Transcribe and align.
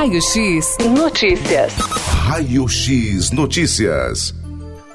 Raio 0.00 0.22
X 0.22 0.78
Notícias. 0.78 1.74
Raio 1.74 2.66
X 2.66 3.30
Notícias. 3.32 4.34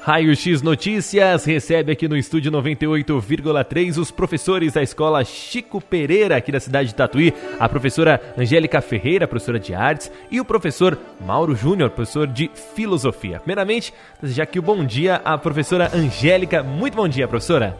Raio 0.02 0.34
X 0.34 0.62
Notícias 0.62 1.44
recebe 1.44 1.92
aqui 1.92 2.08
no 2.08 2.16
estúdio 2.16 2.50
98,3 2.50 3.98
os 3.98 4.10
professores 4.10 4.72
da 4.72 4.82
escola 4.82 5.24
Chico 5.24 5.80
Pereira, 5.80 6.36
aqui 6.36 6.50
da 6.50 6.58
cidade 6.58 6.88
de 6.88 6.96
Tatuí, 6.96 7.32
a 7.56 7.68
professora 7.68 8.20
Angélica 8.36 8.80
Ferreira, 8.80 9.28
professora 9.28 9.60
de 9.60 9.72
artes, 9.72 10.10
e 10.28 10.40
o 10.40 10.44
professor 10.44 10.98
Mauro 11.24 11.54
Júnior, 11.54 11.90
professor 11.90 12.26
de 12.26 12.50
filosofia. 12.74 13.38
Primeiramente, 13.38 13.94
desejar 14.20 14.42
aqui 14.42 14.58
o 14.58 14.62
bom 14.62 14.84
dia 14.84 15.22
à 15.24 15.38
professora 15.38 15.88
Angélica. 15.94 16.64
Muito 16.64 16.96
bom 16.96 17.06
dia, 17.06 17.28
professora. 17.28 17.78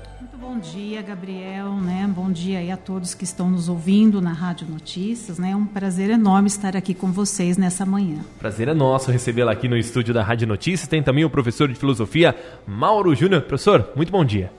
Bom 0.48 0.60
dia, 0.60 1.02
Gabriel, 1.02 1.72
né? 1.72 2.08
Bom 2.08 2.30
dia 2.30 2.60
aí 2.60 2.70
a 2.70 2.76
todos 2.76 3.14
que 3.14 3.24
estão 3.24 3.50
nos 3.50 3.68
ouvindo 3.68 4.22
na 4.22 4.32
Rádio 4.32 4.68
Notícias, 4.70 5.40
né? 5.40 5.50
É 5.50 5.56
um 5.56 5.66
prazer 5.66 6.08
enorme 6.08 6.46
estar 6.46 6.76
aqui 6.76 6.94
com 6.94 7.10
vocês 7.10 7.58
nessa 7.58 7.84
manhã. 7.84 8.20
Prazer 8.38 8.68
é 8.68 8.72
nosso 8.72 9.10
recebê-la 9.10 9.50
aqui 9.50 9.68
no 9.68 9.76
estúdio 9.76 10.14
da 10.14 10.22
Rádio 10.22 10.46
Notícias. 10.46 10.88
Tem 10.88 11.02
também 11.02 11.24
o 11.24 11.30
professor 11.30 11.68
de 11.68 11.74
filosofia, 11.74 12.32
Mauro 12.64 13.12
Júnior. 13.12 13.42
Professor, 13.42 13.90
muito 13.96 14.12
bom 14.12 14.24
dia. 14.24 14.52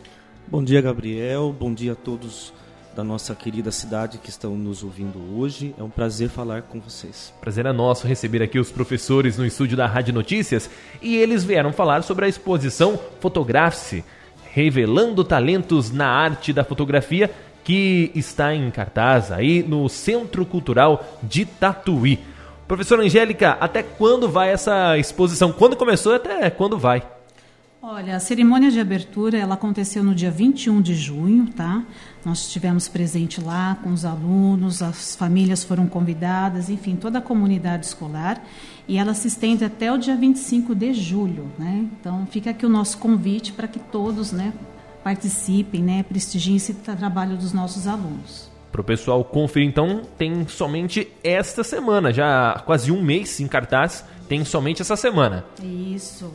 Bom 0.46 0.62
dia, 0.62 0.82
Gabriel. 0.82 1.56
Bom 1.58 1.74
dia 1.74 1.94
a 1.94 1.96
todos 1.96 2.54
da 2.94 3.04
nossa 3.04 3.34
querida 3.34 3.72
cidade 3.72 4.18
que 4.18 4.30
estão 4.30 4.58
nos 4.58 4.84
ouvindo 4.84 5.40
hoje. 5.40 5.74
É 5.80 5.84
um 5.84 5.90
prazer 5.90 6.28
falar 6.28 6.64
com 6.64 6.82
vocês. 6.82 7.34
Prazer 7.40 7.66
é 7.66 7.72
nosso 7.72 8.06
receber 8.06 8.44
aqui 8.44 8.60
os 8.60 8.70
professores 8.70 9.38
no 9.38 9.46
estúdio 9.46 9.78
da 9.78 9.88
Rádio 9.88 10.14
Notícias 10.14 10.70
e 11.02 11.16
eles 11.16 11.46
vieram 11.46 11.72
falar 11.72 12.04
sobre 12.04 12.26
a 12.26 12.28
exposição 12.28 13.00
Fotografe-se 13.22 14.04
revelando 14.58 15.24
talentos 15.24 15.92
na 15.92 16.08
arte 16.08 16.52
da 16.52 16.64
fotografia, 16.64 17.30
que 17.64 18.12
está 18.16 18.56
em 18.56 18.72
cartaz 18.72 19.32
aí 19.32 19.62
no 19.62 19.88
Centro 19.88 20.44
Cultural 20.48 21.20
de 21.22 21.46
Tatuí. 21.46 22.18
Professora 22.68 23.04
Angélica, 23.04 23.52
até 23.60 23.84
quando 23.84 24.28
vai 24.28 24.50
essa 24.50 24.98
exposição? 24.98 25.52
Quando 25.52 25.76
começou 25.76 26.16
até 26.16 26.50
quando 26.50 26.76
vai? 26.76 27.04
Olha, 27.80 28.16
a 28.16 28.20
cerimônia 28.20 28.72
de 28.72 28.80
abertura 28.80 29.38
ela 29.38 29.54
aconteceu 29.54 30.04
no 30.04 30.16
dia 30.16 30.32
21 30.32 30.82
de 30.82 30.96
junho, 30.96 31.46
tá? 31.56 31.84
Nós 32.28 32.40
estivemos 32.40 32.90
presente 32.90 33.40
lá 33.40 33.78
com 33.82 33.94
os 33.94 34.04
alunos, 34.04 34.82
as 34.82 35.16
famílias 35.16 35.64
foram 35.64 35.88
convidadas, 35.88 36.70
enfim, 36.70 36.98
toda 36.98 37.20
a 37.20 37.22
comunidade 37.22 37.86
escolar 37.86 38.44
e 38.86 38.98
ela 38.98 39.14
se 39.14 39.30
estende 39.30 39.64
até 39.64 39.90
o 39.94 39.98
dia 39.98 40.14
25 40.14 40.76
de 40.76 40.94
julho, 40.94 41.50
né? 41.58 41.88
Então 41.98 42.28
fica 42.30 42.50
aqui 42.50 42.66
o 42.66 42.70
nosso 42.70 42.98
convite 42.98 43.54
para 43.54 43.66
que 43.66 43.80
todos, 43.80 44.34
né, 44.34 44.52
participem, 45.06 45.82
né, 45.82 46.04
prestigiem 46.04 46.58
esse 46.58 46.74
trabalho 46.74 47.38
dos 47.38 47.54
nossos 47.54 47.88
alunos. 47.88 48.52
Para 48.74 48.82
o 48.82 48.84
pessoal 48.84 49.24
conferir, 49.24 49.70
então, 49.70 50.02
tem 50.18 50.46
somente 50.50 51.08
esta 51.24 51.64
semana, 51.64 52.12
já 52.12 52.62
quase 52.66 52.92
um 52.92 53.02
mês 53.02 53.40
em 53.40 53.48
cartaz, 53.48 54.04
tem 54.28 54.44
somente 54.44 54.82
essa 54.82 54.98
semana. 54.98 55.46
Isso. 55.64 56.30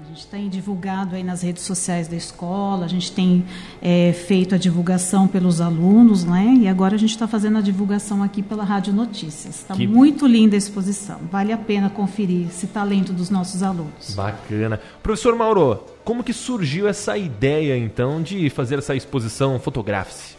A 0.00 0.08
gente 0.08 0.26
tem 0.28 0.48
divulgado 0.48 1.14
aí 1.14 1.22
nas 1.22 1.42
redes 1.42 1.62
sociais 1.62 2.08
da 2.08 2.16
escola, 2.16 2.86
a 2.86 2.88
gente 2.88 3.12
tem 3.12 3.44
é, 3.82 4.14
feito 4.14 4.54
a 4.54 4.58
divulgação 4.58 5.28
pelos 5.28 5.60
alunos, 5.60 6.24
né? 6.24 6.56
E 6.58 6.68
agora 6.68 6.94
a 6.94 6.98
gente 6.98 7.10
está 7.10 7.28
fazendo 7.28 7.58
a 7.58 7.60
divulgação 7.60 8.22
aqui 8.22 8.42
pela 8.42 8.64
Rádio 8.64 8.94
Notícias. 8.94 9.56
Está 9.56 9.74
que... 9.74 9.86
muito 9.86 10.26
linda 10.26 10.56
a 10.56 10.58
exposição. 10.58 11.20
Vale 11.30 11.52
a 11.52 11.58
pena 11.58 11.90
conferir 11.90 12.48
esse 12.48 12.66
talento 12.68 13.12
dos 13.12 13.28
nossos 13.28 13.62
alunos. 13.62 14.14
Bacana. 14.14 14.80
Professor 15.02 15.36
Mauro, 15.36 15.84
como 16.02 16.24
que 16.24 16.32
surgiu 16.32 16.88
essa 16.88 17.18
ideia, 17.18 17.76
então, 17.76 18.22
de 18.22 18.48
fazer 18.48 18.78
essa 18.78 18.94
exposição 18.94 19.60
Fotografe-se? 19.60 20.34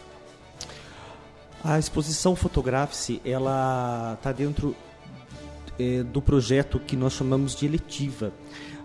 A 1.62 1.78
exposição 1.78 2.34
Fotografe-se, 2.34 3.22
ela 3.24 4.14
está 4.18 4.32
dentro 4.32 4.74
é, 5.78 6.02
do 6.02 6.20
projeto 6.20 6.80
que 6.80 6.96
nós 6.96 7.12
chamamos 7.12 7.54
de 7.54 7.64
eletiva 7.64 8.32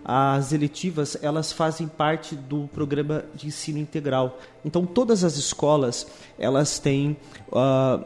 as 0.04 0.52
eletivas 0.52 1.16
elas 1.22 1.52
fazem 1.52 1.86
parte 1.86 2.34
do 2.34 2.68
programa 2.72 3.24
de 3.34 3.46
ensino 3.46 3.78
integral. 3.78 4.38
Então 4.64 4.86
todas 4.86 5.24
as 5.24 5.36
escolas 5.36 6.06
elas 6.38 6.78
têm 6.78 7.16
uh, 7.48 8.04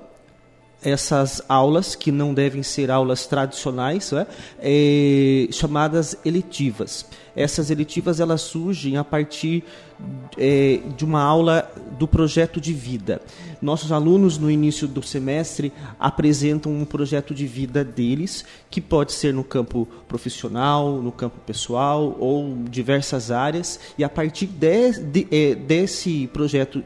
essas 0.85 1.43
aulas 1.49 1.95
que 1.95 2.11
não 2.11 2.35
devem 2.35 2.63
ser 2.63 2.91
aulas 2.91 3.27
tradicionais, 3.27 4.13
né? 4.13 4.27
é, 4.59 5.49
chamadas 5.51 6.17
eletivas. 6.25 7.07
Essas 7.35 7.71
eletivas 7.71 8.21
elas 8.21 8.43
surgem 8.43 8.97
a 8.97 9.05
partir 9.05 9.65
é, 10.37 10.81
de 10.97 11.05
uma 11.05 11.23
aula 11.23 11.71
do 11.99 12.07
projeto 12.07 12.61
de 12.61 12.73
vida. 12.75 13.23
Nossos 13.61 13.93
alunos 13.93 14.37
no 14.37 14.51
início 14.51 14.87
do 14.87 15.03
semestre 15.03 15.73
apresentam 15.99 16.73
um 16.73 16.85
projeto 16.85 17.35
de 17.35 17.47
vida 17.47 17.85
deles, 17.85 18.45
que 18.69 18.81
pode 18.81 19.13
ser 19.13 19.33
no 19.33 19.45
campo 19.45 19.89
profissional, 20.07 21.01
no 21.01 21.13
campo 21.13 21.39
pessoal 21.47 22.17
ou 22.19 22.55
diversas 22.69 23.31
áreas. 23.31 23.81
E 23.97 24.05
a 24.05 24.09
partir 24.09 24.47
de, 24.47 24.99
de, 25.01 25.29
é, 25.31 25.55
desse 25.55 26.27
projeto 26.29 26.83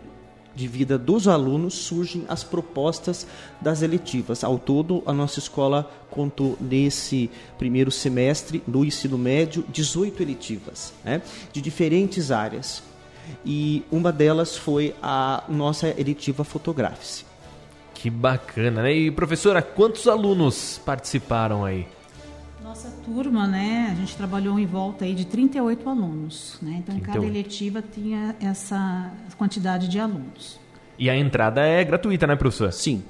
de 0.56 0.66
vida 0.66 0.96
dos 0.96 1.28
alunos 1.28 1.74
surgem 1.74 2.24
as 2.28 2.42
propostas 2.42 3.26
das 3.60 3.82
eletivas. 3.82 4.42
Ao 4.42 4.58
todo, 4.58 5.02
a 5.06 5.12
nossa 5.12 5.38
escola 5.38 5.88
contou 6.10 6.56
nesse 6.58 7.30
primeiro 7.58 7.90
semestre 7.90 8.62
do 8.66 8.84
ensino 8.84 9.18
médio 9.18 9.64
18 9.68 10.22
eletivas, 10.22 10.94
né, 11.04 11.20
de 11.52 11.60
diferentes 11.60 12.30
áreas. 12.30 12.82
E 13.44 13.84
uma 13.90 14.10
delas 14.10 14.56
foi 14.56 14.94
a 15.02 15.44
nossa 15.48 15.88
eletiva 15.88 16.42
Fotografe-se. 16.42 17.24
Que 17.92 18.08
bacana, 18.08 18.82
né? 18.82 18.92
E 18.92 19.10
professora, 19.10 19.60
quantos 19.60 20.06
alunos 20.06 20.80
participaram 20.84 21.64
aí? 21.64 21.86
Nossa 22.66 22.90
turma, 23.04 23.46
né, 23.46 23.90
a 23.92 23.94
gente 23.94 24.16
trabalhou 24.16 24.58
em 24.58 24.66
volta 24.66 25.04
aí 25.04 25.14
de 25.14 25.24
38 25.24 25.88
alunos, 25.88 26.58
né? 26.60 26.78
Então, 26.80 26.96
38. 26.96 27.12
cada 27.12 27.24
eletiva 27.24 27.80
tinha 27.80 28.34
essa 28.40 29.08
quantidade 29.38 29.86
de 29.86 30.00
alunos. 30.00 30.58
E 30.98 31.08
a 31.08 31.16
entrada 31.16 31.60
é 31.60 31.84
gratuita, 31.84 32.26
né, 32.26 32.34
professor? 32.34 32.72
Sim. 32.72 33.04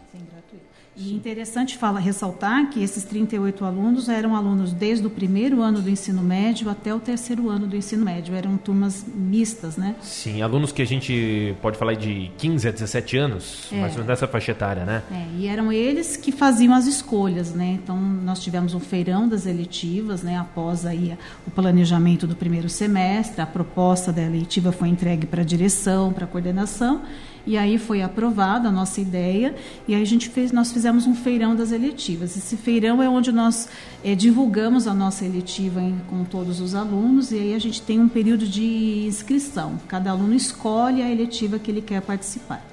E 0.98 1.14
interessante 1.14 1.76
fala, 1.76 2.00
ressaltar 2.00 2.70
que 2.70 2.82
esses 2.82 3.04
38 3.04 3.64
alunos 3.66 4.08
eram 4.08 4.34
alunos 4.34 4.72
desde 4.72 5.06
o 5.06 5.10
primeiro 5.10 5.60
ano 5.60 5.82
do 5.82 5.90
ensino 5.90 6.22
médio 6.22 6.70
até 6.70 6.94
o 6.94 6.98
terceiro 6.98 7.50
ano 7.50 7.66
do 7.66 7.76
ensino 7.76 8.02
médio. 8.02 8.34
Eram 8.34 8.56
turmas 8.56 9.04
mistas, 9.14 9.76
né? 9.76 9.94
Sim, 10.00 10.40
alunos 10.40 10.72
que 10.72 10.80
a 10.80 10.86
gente 10.86 11.54
pode 11.60 11.76
falar 11.76 11.94
de 11.94 12.30
15 12.38 12.68
a 12.68 12.70
17 12.70 13.16
anos, 13.18 13.68
é. 13.70 13.80
mais 13.80 13.92
ou 13.92 13.98
menos 13.98 14.08
nessa 14.08 14.26
faixa 14.26 14.52
etária, 14.52 14.86
né? 14.86 15.02
É, 15.12 15.26
e 15.38 15.46
eram 15.46 15.70
eles 15.70 16.16
que 16.16 16.32
faziam 16.32 16.72
as 16.72 16.86
escolhas, 16.86 17.52
né? 17.52 17.78
Então, 17.82 17.98
nós 17.98 18.42
tivemos 18.42 18.72
um 18.72 18.80
feirão 18.80 19.28
das 19.28 19.44
eletivas, 19.44 20.22
né? 20.22 20.38
Após 20.38 20.86
aí 20.86 21.16
o 21.46 21.50
planejamento 21.50 22.26
do 22.26 22.34
primeiro 22.34 22.70
semestre, 22.70 23.42
a 23.42 23.46
proposta 23.46 24.10
da 24.10 24.22
eletiva 24.22 24.72
foi 24.72 24.88
entregue 24.88 25.26
para 25.26 25.42
a 25.42 25.44
direção, 25.44 26.10
para 26.10 26.24
a 26.24 26.28
coordenação, 26.28 27.02
e 27.46 27.56
aí 27.56 27.78
foi 27.78 28.02
aprovada 28.02 28.68
a 28.68 28.72
nossa 28.72 29.00
ideia, 29.00 29.54
e 29.86 29.94
aí 29.94 30.02
a 30.02 30.06
gente 30.06 30.28
fez, 30.28 30.50
nós 30.50 30.72
fizemos 30.72 31.06
um 31.06 31.14
feirão 31.14 31.54
das 31.54 31.70
eletivas. 31.70 32.36
Esse 32.36 32.56
feirão 32.56 33.02
é 33.02 33.08
onde 33.08 33.30
nós 33.30 33.68
é, 34.02 34.14
divulgamos 34.14 34.88
a 34.88 34.94
nossa 34.94 35.24
eletiva 35.24 35.80
em, 35.80 35.98
com 36.10 36.24
todos 36.24 36.60
os 36.60 36.74
alunos, 36.74 37.30
e 37.30 37.38
aí 37.38 37.54
a 37.54 37.58
gente 37.58 37.80
tem 37.82 38.00
um 38.00 38.08
período 38.08 38.46
de 38.46 39.06
inscrição. 39.06 39.78
Cada 39.86 40.10
aluno 40.10 40.34
escolhe 40.34 41.02
a 41.02 41.10
eletiva 41.10 41.58
que 41.58 41.70
ele 41.70 41.82
quer 41.82 42.02
participar. 42.02 42.64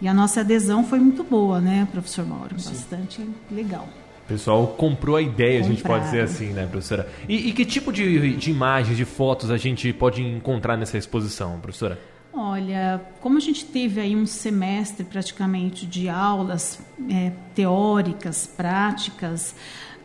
E 0.00 0.08
a 0.08 0.14
nossa 0.14 0.40
adesão 0.40 0.82
foi 0.82 0.98
muito 0.98 1.22
boa, 1.22 1.60
né, 1.60 1.86
professor 1.92 2.26
Mauro? 2.26 2.58
Sim. 2.58 2.70
Bastante 2.70 3.28
legal. 3.50 3.88
O 4.24 4.28
pessoal 4.28 4.66
comprou 4.68 5.16
a 5.16 5.22
ideia, 5.22 5.60
Compraram. 5.60 5.66
a 5.66 5.68
gente 5.68 5.82
pode 5.82 6.04
dizer 6.06 6.20
assim, 6.22 6.46
né, 6.52 6.66
professora? 6.66 7.08
E, 7.28 7.48
e 7.48 7.52
que 7.52 7.64
tipo 7.64 7.92
de, 7.92 8.36
de 8.36 8.50
imagens, 8.50 8.96
de 8.96 9.04
fotos 9.04 9.50
a 9.50 9.56
gente 9.56 9.92
pode 9.92 10.22
encontrar 10.22 10.76
nessa 10.76 10.96
exposição, 10.96 11.60
professora? 11.60 11.98
Olha, 12.34 13.00
como 13.20 13.36
a 13.36 13.40
gente 13.40 13.64
teve 13.64 14.00
aí 14.00 14.16
um 14.16 14.24
semestre 14.24 15.04
praticamente 15.04 15.84
de 15.84 16.08
aulas 16.08 16.80
é, 17.10 17.30
teóricas, 17.54 18.46
práticas, 18.46 19.54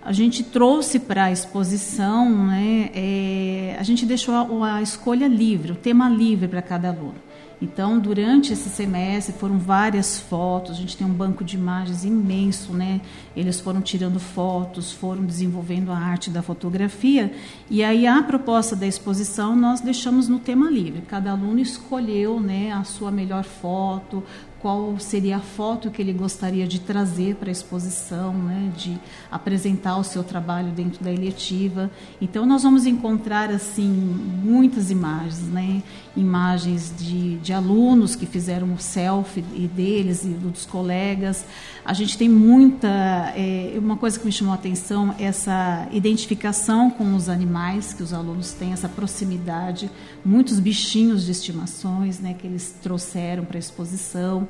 a 0.01 0.11
gente 0.11 0.43
trouxe 0.43 0.99
para 0.99 1.25
a 1.25 1.31
exposição, 1.31 2.47
né, 2.47 2.89
é, 2.93 3.77
a 3.79 3.83
gente 3.83 4.05
deixou 4.05 4.63
a, 4.63 4.75
a 4.75 4.81
escolha 4.81 5.27
livre, 5.27 5.71
o 5.71 5.75
tema 5.75 6.09
livre 6.09 6.49
para 6.49 6.61
cada 6.61 6.89
aluno. 6.89 7.26
Então, 7.59 7.99
durante 7.99 8.53
esse 8.53 8.69
semestre 8.69 9.33
foram 9.33 9.57
várias 9.57 10.19
fotos, 10.19 10.71
a 10.71 10.79
gente 10.79 10.95
tem 10.95 11.07
um 11.07 11.13
banco 11.13 11.43
de 11.43 11.55
imagens 11.55 12.05
imenso, 12.05 12.71
né? 12.71 13.01
Eles 13.35 13.59
foram 13.59 13.81
tirando 13.81 14.19
fotos, 14.19 14.91
foram 14.91 15.25
desenvolvendo 15.25 15.91
a 15.91 15.97
arte 15.97 16.29
da 16.29 16.43
fotografia, 16.43 17.33
e 17.67 17.83
aí 17.83 18.05
a 18.05 18.21
proposta 18.21 18.75
da 18.75 18.85
exposição 18.85 19.55
nós 19.55 19.81
deixamos 19.81 20.27
no 20.27 20.37
tema 20.37 20.69
livre. 20.69 21.01
Cada 21.01 21.31
aluno 21.31 21.59
escolheu, 21.59 22.39
né, 22.39 22.71
a 22.71 22.83
sua 22.83 23.09
melhor 23.09 23.43
foto, 23.43 24.23
qual 24.67 24.99
seria 24.99 25.37
a 25.37 25.39
foto 25.39 25.89
que 25.89 26.01
ele 26.01 26.11
gostaria 26.11 26.67
de 26.67 26.81
trazer 26.81 27.35
para 27.35 27.47
a 27.47 27.51
exposição, 27.53 28.33
né, 28.33 28.69
de 28.75 28.99
apresentar 29.31 29.95
o 29.95 30.03
seu 30.03 30.25
trabalho 30.25 30.73
dentro 30.73 31.01
da 31.01 31.09
eletiva. 31.09 31.89
Então 32.19 32.45
nós 32.45 32.63
vamos 32.63 32.85
encontrar 32.85 33.49
assim 33.49 33.87
muitas 33.87 34.91
imagens, 34.91 35.39
né, 35.43 35.81
imagens 36.17 36.93
de, 36.97 37.37
de 37.37 37.53
alunos 37.53 38.13
que 38.13 38.25
fizeram 38.25 38.73
o 38.73 38.77
selfie 38.77 39.41
deles 39.41 40.25
e 40.25 40.29
dos 40.31 40.65
colegas. 40.65 41.45
A 41.85 41.93
gente 41.93 42.17
tem 42.17 42.27
muita, 42.27 42.89
é, 43.37 43.73
uma 43.77 43.95
coisa 43.95 44.19
que 44.19 44.25
me 44.25 44.33
chamou 44.33 44.51
a 44.51 44.57
atenção, 44.57 45.15
essa 45.17 45.87
identificação 45.93 46.89
com 46.89 47.15
os 47.15 47.29
animais 47.29 47.93
que 47.93 48.03
os 48.03 48.11
alunos 48.11 48.51
têm, 48.51 48.73
essa 48.73 48.89
proximidade, 48.89 49.89
muitos 50.25 50.59
bichinhos 50.59 51.23
de 51.23 51.31
estimações, 51.31 52.19
né, 52.19 52.35
que 52.37 52.45
eles 52.45 52.75
trouxeram 52.83 53.45
para 53.45 53.57
a 53.57 53.59
exposição. 53.59 54.45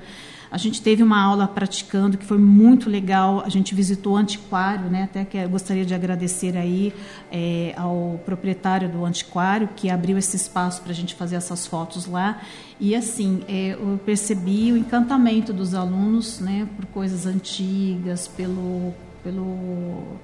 A 0.50 0.58
gente 0.58 0.82
teve 0.82 1.04
uma 1.04 1.22
aula 1.22 1.48
praticando 1.48 2.18
que 2.18 2.26
foi 2.26 2.38
muito 2.38 2.90
legal. 2.90 3.44
A 3.46 3.50
gente 3.50 3.76
visitou 3.76 4.14
o 4.14 4.16
antiquário, 4.16 4.90
né? 4.90 5.04
Até 5.04 5.26
que 5.26 5.46
gostaria 5.48 5.86
de 5.86 5.94
agradecer 5.94 6.56
aí 6.56 6.94
é, 7.32 7.74
ao 7.76 8.20
proprietário 8.26 8.88
do 8.88 9.04
antiquário 9.04 9.70
que 9.76 9.90
abriu 9.90 10.18
esse 10.18 10.38
espaço 10.38 10.82
para 10.82 10.92
a 10.92 10.96
gente 10.96 11.16
fazer 11.16 11.36
essas 11.36 11.68
fotos 11.68 12.06
lá. 12.06 12.42
E 12.80 12.96
assim, 12.96 13.44
é, 13.48 13.74
eu 13.74 14.00
percebi 14.06 14.72
o 14.72 14.78
encantamento 14.78 15.52
dos 15.52 15.74
alunos, 15.74 16.40
né? 16.40 16.68
Por 16.78 16.86
coisas 16.86 17.26
antigas, 17.26 18.28
pelo 18.28 18.94
pelo 19.24 20.20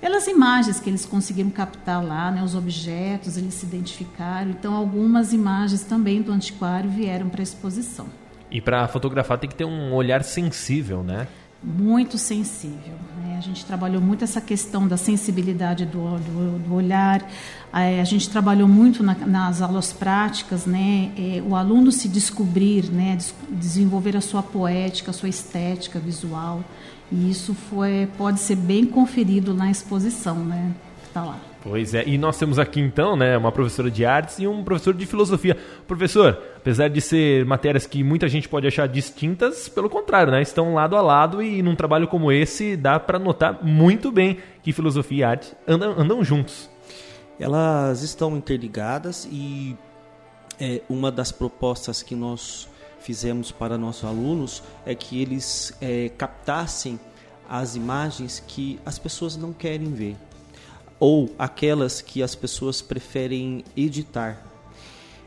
pelas 0.00 0.28
imagens 0.28 0.78
que 0.78 0.88
eles 0.88 1.04
conseguiram 1.04 1.50
captar 1.50 2.02
lá, 2.02 2.30
né, 2.30 2.42
os 2.42 2.54
objetos, 2.54 3.36
eles 3.36 3.54
se 3.54 3.66
identificaram. 3.66 4.50
Então, 4.52 4.74
algumas 4.74 5.32
imagens 5.32 5.82
também 5.82 6.22
do 6.22 6.30
antiquário 6.30 6.88
vieram 6.88 7.28
para 7.28 7.40
a 7.40 7.42
exposição. 7.42 8.06
E 8.50 8.60
para 8.60 8.88
fotografar 8.88 9.38
tem 9.38 9.48
que 9.48 9.56
ter 9.56 9.64
um 9.64 9.92
olhar 9.92 10.22
sensível, 10.24 11.02
né? 11.02 11.26
Muito 11.62 12.16
sensível. 12.16 12.94
Né? 13.16 13.36
A 13.36 13.40
gente 13.40 13.64
trabalhou 13.64 14.00
muito 14.00 14.22
essa 14.22 14.40
questão 14.40 14.86
da 14.86 14.96
sensibilidade 14.96 15.84
do, 15.84 16.16
do, 16.18 16.58
do 16.60 16.74
olhar. 16.74 17.28
É, 17.74 18.00
a 18.00 18.04
gente 18.04 18.30
trabalhou 18.30 18.68
muito 18.68 19.02
na, 19.02 19.14
nas 19.14 19.60
aulas 19.60 19.92
práticas, 19.92 20.66
né? 20.66 21.10
É, 21.16 21.42
o 21.42 21.56
aluno 21.56 21.90
se 21.90 22.08
descobrir, 22.08 22.84
né? 22.90 23.16
Des, 23.16 23.34
desenvolver 23.50 24.16
a 24.16 24.20
sua 24.20 24.42
poética, 24.42 25.10
a 25.10 25.14
sua 25.14 25.28
estética 25.28 25.98
visual. 25.98 26.62
E 27.10 27.28
isso 27.28 27.54
foi, 27.54 28.08
pode 28.16 28.38
ser 28.38 28.56
bem 28.56 28.86
conferido 28.86 29.52
na 29.52 29.70
exposição, 29.70 30.36
né? 30.36 30.72
Que 31.02 31.08
está 31.08 31.24
lá. 31.24 31.47
Pois 31.62 31.92
é, 31.92 32.04
e 32.06 32.16
nós 32.16 32.38
temos 32.38 32.58
aqui 32.58 32.80
então, 32.80 33.16
né, 33.16 33.36
uma 33.36 33.50
professora 33.50 33.90
de 33.90 34.04
artes 34.04 34.38
e 34.38 34.46
um 34.46 34.62
professor 34.62 34.94
de 34.94 35.04
filosofia. 35.04 35.56
Professor, 35.86 36.40
apesar 36.56 36.88
de 36.88 37.00
ser 37.00 37.44
matérias 37.44 37.84
que 37.84 38.04
muita 38.04 38.28
gente 38.28 38.48
pode 38.48 38.66
achar 38.66 38.86
distintas, 38.86 39.68
pelo 39.68 39.90
contrário, 39.90 40.30
né, 40.32 40.40
estão 40.40 40.74
lado 40.74 40.96
a 40.96 41.02
lado 41.02 41.42
e 41.42 41.60
num 41.60 41.74
trabalho 41.74 42.06
como 42.06 42.30
esse 42.30 42.76
dá 42.76 43.00
para 43.00 43.18
notar 43.18 43.64
muito 43.64 44.12
bem 44.12 44.38
que 44.62 44.72
filosofia 44.72 45.18
e 45.18 45.24
arte 45.24 45.52
andam, 45.66 45.98
andam 45.98 46.22
juntos. 46.22 46.70
Elas 47.40 48.02
estão 48.02 48.36
interligadas 48.36 49.28
e 49.30 49.76
é, 50.60 50.80
uma 50.88 51.10
das 51.10 51.32
propostas 51.32 52.02
que 52.02 52.14
nós 52.14 52.68
fizemos 53.00 53.50
para 53.50 53.76
nossos 53.76 54.04
alunos 54.04 54.62
é 54.86 54.94
que 54.94 55.20
eles 55.20 55.76
é, 55.80 56.10
captassem 56.16 57.00
as 57.48 57.74
imagens 57.74 58.42
que 58.46 58.78
as 58.84 58.98
pessoas 58.98 59.36
não 59.36 59.52
querem 59.52 59.92
ver 59.92 60.16
ou 61.00 61.34
aquelas 61.38 62.00
que 62.00 62.22
as 62.22 62.34
pessoas 62.34 62.82
preferem 62.82 63.64
editar. 63.76 64.44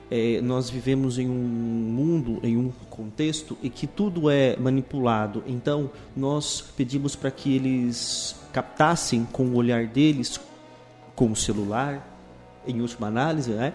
É, 0.10 0.42
nós 0.42 0.70
vivemos 0.70 1.18
em 1.18 1.30
um 1.30 1.34
mundo, 1.34 2.40
em 2.44 2.58
um 2.58 2.70
contexto 2.90 3.58
em 3.64 3.70
que 3.70 3.88
tudo 3.88 4.30
é 4.30 4.58
manipulado. 4.58 5.42
Então, 5.48 5.90
nós 6.16 6.62
pedimos 6.76 7.16
para 7.16 7.32
que 7.32 7.56
eles 7.56 8.36
captassem 8.52 9.26
com 9.32 9.46
o 9.46 9.56
olhar 9.56 9.88
deles, 9.88 10.38
com 11.16 11.32
o 11.32 11.36
celular, 11.36 12.06
em 12.68 12.82
última 12.82 13.08
análise, 13.08 13.52
né? 13.52 13.74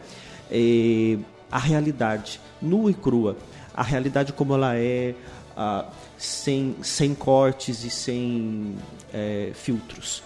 É, 0.50 1.18
a 1.50 1.58
realidade 1.58 2.38
nua 2.60 2.90
e 2.90 2.94
crua, 2.94 3.36
a 3.74 3.82
realidade 3.82 4.32
como 4.32 4.52
ela 4.52 4.76
é, 4.76 5.14
ah, 5.56 5.86
sem, 6.18 6.76
sem 6.82 7.14
cortes 7.14 7.82
e 7.82 7.90
sem 7.90 8.76
é, 9.12 9.52
filtros 9.54 10.22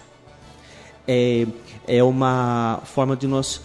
é, 1.07 1.47
é 1.87 2.03
uma 2.03 2.81
forma 2.85 3.15
de 3.15 3.27
nós 3.27 3.61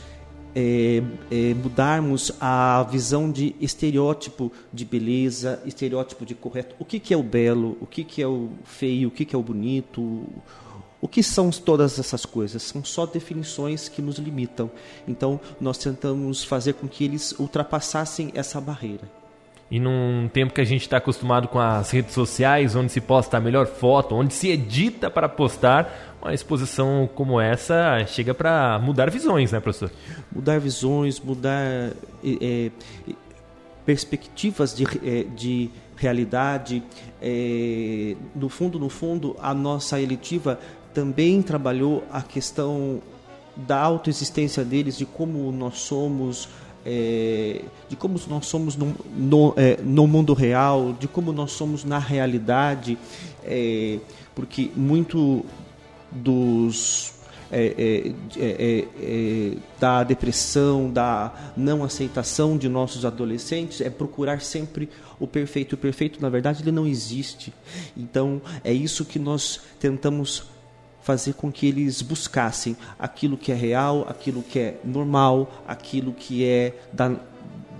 é, 0.54 1.02
é, 1.30 1.52
mudarmos 1.52 2.32
a 2.40 2.82
visão 2.90 3.30
de 3.30 3.54
estereótipo 3.60 4.50
de 4.72 4.86
beleza, 4.86 5.62
estereótipo 5.66 6.24
de 6.24 6.34
correto. 6.34 6.74
O 6.78 6.84
que, 6.84 6.98
que 6.98 7.12
é 7.12 7.16
o 7.16 7.22
belo, 7.22 7.76
o 7.78 7.86
que, 7.86 8.02
que 8.02 8.22
é 8.22 8.26
o 8.26 8.48
feio, 8.64 9.08
o 9.08 9.10
que, 9.10 9.26
que 9.26 9.36
é 9.36 9.38
o 9.38 9.42
bonito, 9.42 10.26
o 10.98 11.06
que 11.06 11.22
são 11.22 11.50
todas 11.50 11.98
essas 11.98 12.24
coisas? 12.24 12.62
São 12.62 12.82
só 12.82 13.04
definições 13.04 13.88
que 13.90 14.00
nos 14.00 14.16
limitam. 14.16 14.70
Então, 15.06 15.38
nós 15.60 15.76
tentamos 15.76 16.42
fazer 16.42 16.72
com 16.72 16.88
que 16.88 17.04
eles 17.04 17.32
ultrapassassem 17.38 18.32
essa 18.34 18.58
barreira. 18.58 19.25
E 19.70 19.80
num 19.80 20.28
tempo 20.32 20.54
que 20.54 20.60
a 20.60 20.64
gente 20.64 20.82
está 20.82 20.98
acostumado 20.98 21.48
com 21.48 21.58
as 21.58 21.90
redes 21.90 22.14
sociais, 22.14 22.76
onde 22.76 22.92
se 22.92 23.00
posta 23.00 23.36
a 23.36 23.40
melhor 23.40 23.66
foto, 23.66 24.14
onde 24.14 24.32
se 24.32 24.48
edita 24.48 25.10
para 25.10 25.28
postar, 25.28 26.16
uma 26.22 26.32
exposição 26.32 27.08
como 27.14 27.40
essa 27.40 28.04
chega 28.06 28.32
para 28.32 28.78
mudar 28.78 29.10
visões, 29.10 29.50
né, 29.50 29.58
professor? 29.58 29.90
Mudar 30.32 30.60
visões, 30.60 31.18
mudar 31.18 31.92
é, 32.24 32.70
perspectivas 33.84 34.74
de, 34.74 34.84
é, 35.04 35.24
de 35.24 35.70
realidade. 35.96 36.82
É, 37.20 38.14
no 38.34 38.48
fundo, 38.48 38.78
no 38.78 38.88
fundo, 38.88 39.36
a 39.40 39.52
nossa 39.52 40.00
eletiva 40.00 40.60
também 40.94 41.42
trabalhou 41.42 42.04
a 42.10 42.22
questão 42.22 43.00
da 43.56 43.78
autoexistência 43.78 44.64
deles, 44.64 44.98
de 44.98 45.06
como 45.06 45.50
nós 45.50 45.78
somos, 45.78 46.48
é, 46.88 47.62
de 47.88 47.96
como 47.96 48.16
nós 48.28 48.46
somos 48.46 48.76
no, 48.76 48.94
no, 49.16 49.52
é, 49.56 49.76
no, 49.82 50.06
mundo 50.06 50.32
real, 50.32 50.92
de 50.92 51.08
como 51.08 51.32
nós 51.32 51.50
somos 51.50 51.84
na 51.84 51.98
realidade, 51.98 52.96
é, 53.44 53.98
porque 54.36 54.70
muito 54.76 55.44
dos 56.12 57.12
é, 57.50 58.14
é, 58.38 58.84
é, 59.00 59.56
da 59.80 60.04
depressão, 60.04 60.90
da 60.90 61.52
não 61.56 61.82
aceitação 61.82 62.56
de 62.56 62.68
nossos 62.68 63.04
adolescentes 63.04 63.80
é 63.80 63.90
procurar 63.90 64.40
sempre 64.40 64.88
o 65.18 65.26
perfeito. 65.26 65.74
O 65.74 65.78
perfeito, 65.78 66.20
na 66.22 66.28
verdade, 66.28 66.62
ele 66.62 66.72
não 66.72 66.86
existe. 66.86 67.52
Então, 67.96 68.40
é 68.62 68.72
isso 68.72 69.04
que 69.04 69.18
nós 69.18 69.60
tentamos 69.80 70.44
fazer 71.06 71.34
com 71.34 71.52
que 71.52 71.68
eles 71.68 72.02
buscassem 72.02 72.76
aquilo 72.98 73.36
que 73.36 73.52
é 73.52 73.54
real, 73.54 74.04
aquilo 74.08 74.42
que 74.42 74.58
é 74.58 74.80
normal, 74.84 75.62
aquilo 75.68 76.12
que 76.12 76.44
é 76.44 76.74
da, 76.92 77.12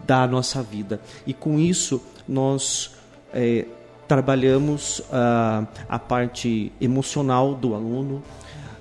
da 0.07 0.29
nossa 0.29 0.63
vida. 0.63 1.01
E 1.27 1.35
com 1.35 1.59
isso 1.59 2.01
nós 2.29 2.95
é, 3.35 3.67
trabalhamos 4.07 5.03
a, 5.11 5.67
a 5.89 5.99
parte 5.99 6.73
emocional 6.81 7.53
do 7.53 7.75
aluno, 7.75 8.23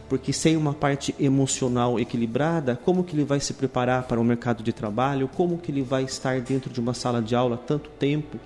porque 0.07 0.31
sem 0.31 0.55
uma 0.55 0.75
parte 0.75 1.15
emocional 1.19 1.99
equilibrada, 1.99 2.79
como 2.85 3.03
que 3.03 3.15
ele 3.15 3.23
vai 3.23 3.39
se 3.39 3.51
preparar 3.51 4.03
para 4.03 4.21
o 4.21 4.23
mercado 4.23 4.61
de 4.61 4.71
trabalho? 4.71 5.27
Como 5.27 5.57
que 5.57 5.71
ele 5.71 5.81
vai 5.81 6.03
estar 6.03 6.39
dentro 6.39 6.71
de 6.71 6.79
uma 6.79 6.93
sala 6.93 7.19
de 7.19 7.35
aula 7.35 7.57
tanto 7.57 7.89
tempo, 7.89 8.37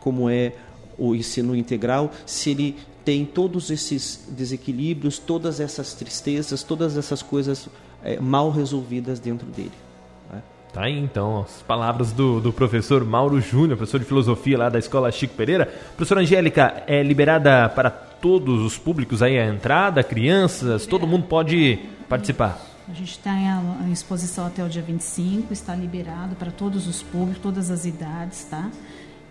como 0.00 0.28
é 0.28 0.52
o 0.98 1.14
ensino 1.14 1.54
integral, 1.54 2.10
se 2.26 2.50
ele 2.50 2.76
tem 3.04 3.24
todos 3.24 3.70
esses 3.70 4.26
desequilíbrios, 4.28 5.18
todas 5.18 5.60
essas 5.60 5.94
tristezas, 5.94 6.62
todas 6.62 6.96
essas 6.96 7.22
coisas 7.22 7.68
é, 8.02 8.18
mal 8.18 8.50
resolvidas 8.50 9.18
dentro 9.20 9.46
dele. 9.48 9.72
Né? 10.32 10.42
Tá 10.72 10.84
aí 10.84 10.98
então 10.98 11.42
as 11.42 11.62
palavras 11.62 12.12
do, 12.12 12.40
do 12.40 12.52
professor 12.52 13.04
Mauro 13.04 13.40
Júnior, 13.40 13.76
professor 13.76 14.00
de 14.00 14.06
filosofia 14.06 14.56
lá 14.56 14.68
da 14.68 14.78
Escola 14.78 15.12
Chico 15.12 15.34
Pereira. 15.34 15.66
Professora 15.96 16.22
Angélica, 16.22 16.82
é 16.86 17.02
liberada 17.02 17.68
para 17.68 17.90
todos 17.90 18.62
os 18.62 18.78
públicos 18.78 19.22
aí 19.22 19.38
a 19.38 19.46
entrada, 19.46 20.02
crianças, 20.02 20.86
todo 20.86 21.06
mundo 21.06 21.26
pode 21.26 21.78
participar? 22.08 22.58
A 22.88 22.92
gente 22.92 23.18
tem 23.18 23.48
a 23.48 23.88
exposição 23.90 24.46
até 24.46 24.62
o 24.62 24.68
dia 24.68 24.82
25, 24.82 25.52
está 25.52 25.74
liberado 25.74 26.36
para 26.36 26.50
todos 26.50 26.86
os 26.86 27.02
públicos, 27.02 27.42
todas 27.42 27.70
as 27.70 27.86
idades, 27.86 28.44
tá? 28.44 28.70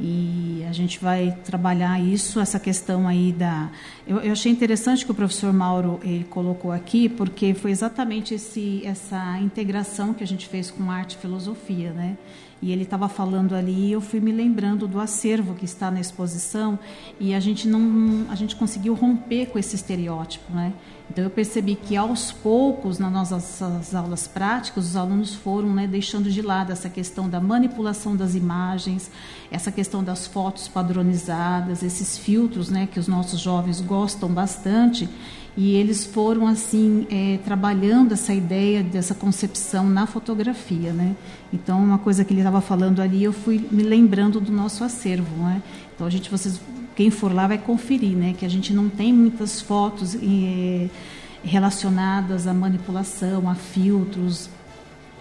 E 0.05 0.65
a 0.67 0.73
gente 0.73 0.99
vai 0.99 1.31
trabalhar 1.45 1.97
isso, 1.97 2.37
essa 2.41 2.59
questão 2.59 3.07
aí 3.07 3.31
da. 3.31 3.71
Eu, 4.05 4.19
eu, 4.19 4.33
achei 4.33 4.51
interessante 4.51 5.05
que 5.05 5.11
o 5.11 5.15
professor 5.15 5.53
Mauro 5.53 5.97
ele 6.03 6.25
colocou 6.25 6.73
aqui, 6.73 7.07
porque 7.07 7.53
foi 7.53 7.71
exatamente 7.71 8.33
esse, 8.33 8.85
essa 8.85 9.39
integração 9.39 10.13
que 10.13 10.21
a 10.21 10.27
gente 10.27 10.45
fez 10.45 10.69
com 10.69 10.91
arte 10.91 11.13
e 11.13 11.19
filosofia, 11.19 11.93
né? 11.93 12.17
E 12.61 12.73
ele 12.73 12.83
estava 12.83 13.07
falando 13.07 13.55
ali, 13.55 13.87
e 13.87 13.91
eu 13.93 14.01
fui 14.01 14.19
me 14.19 14.33
lembrando 14.33 14.89
do 14.89 14.99
acervo 14.99 15.55
que 15.55 15.63
está 15.63 15.89
na 15.89 16.01
exposição, 16.01 16.77
e 17.17 17.33
a 17.33 17.39
gente 17.39 17.65
não, 17.65 18.25
a 18.29 18.35
gente 18.35 18.57
conseguiu 18.57 18.93
romper 18.95 19.45
com 19.45 19.57
esse 19.57 19.73
estereótipo, 19.73 20.51
né? 20.53 20.73
Então 21.09 21.23
eu 21.23 21.29
percebi 21.29 21.75
que 21.75 21.95
aos 21.95 22.31
poucos, 22.31 22.97
nas 22.97 23.11
nossas 23.11 23.93
aulas 23.93 24.27
práticas, 24.27 24.85
os 24.85 24.95
alunos 24.95 25.35
foram 25.35 25.71
né, 25.73 25.85
deixando 25.85 26.29
de 26.31 26.41
lado 26.41 26.71
essa 26.71 26.89
questão 26.89 27.29
da 27.29 27.39
manipulação 27.39 28.15
das 28.15 28.35
imagens, 28.35 29.11
essa 29.51 29.71
questão 29.71 30.03
das 30.03 30.25
fotos 30.25 30.67
padronizadas, 30.67 31.83
esses 31.83 32.17
filtros 32.17 32.69
né, 32.69 32.87
que 32.91 32.99
os 32.99 33.07
nossos 33.07 33.39
jovens 33.39 33.81
gostam 33.81 34.29
bastante, 34.29 35.07
e 35.55 35.75
eles 35.75 36.05
foram 36.05 36.47
assim 36.47 37.05
é, 37.09 37.37
trabalhando 37.45 38.13
essa 38.13 38.33
ideia 38.33 38.81
dessa 38.81 39.13
concepção 39.13 39.87
na 39.87 40.07
fotografia, 40.07 40.91
né? 40.91 41.15
Então 41.51 41.79
uma 41.79 41.99
coisa 41.99 42.23
que 42.23 42.33
ele 42.33 42.41
estava 42.41 42.61
falando 42.61 43.01
ali, 43.01 43.23
eu 43.23 43.31
fui 43.31 43.63
me 43.71 43.83
lembrando 43.83 44.39
do 44.39 44.51
nosso 44.51 44.83
acervo, 44.83 45.35
né? 45.43 45.61
Então 45.93 46.07
a 46.07 46.09
gente, 46.09 46.29
vocês 46.29 46.59
quem 46.95 47.09
for 47.09 47.33
lá 47.33 47.47
vai 47.47 47.57
conferir, 47.57 48.15
né? 48.15 48.33
Que 48.37 48.45
a 48.45 48.49
gente 48.49 48.73
não 48.73 48.89
tem 48.89 49.13
muitas 49.13 49.61
fotos 49.61 50.15
eh, 50.15 50.87
relacionadas 51.43 52.47
à 52.47 52.53
manipulação, 52.53 53.49
a 53.49 53.55
filtros, 53.55 54.49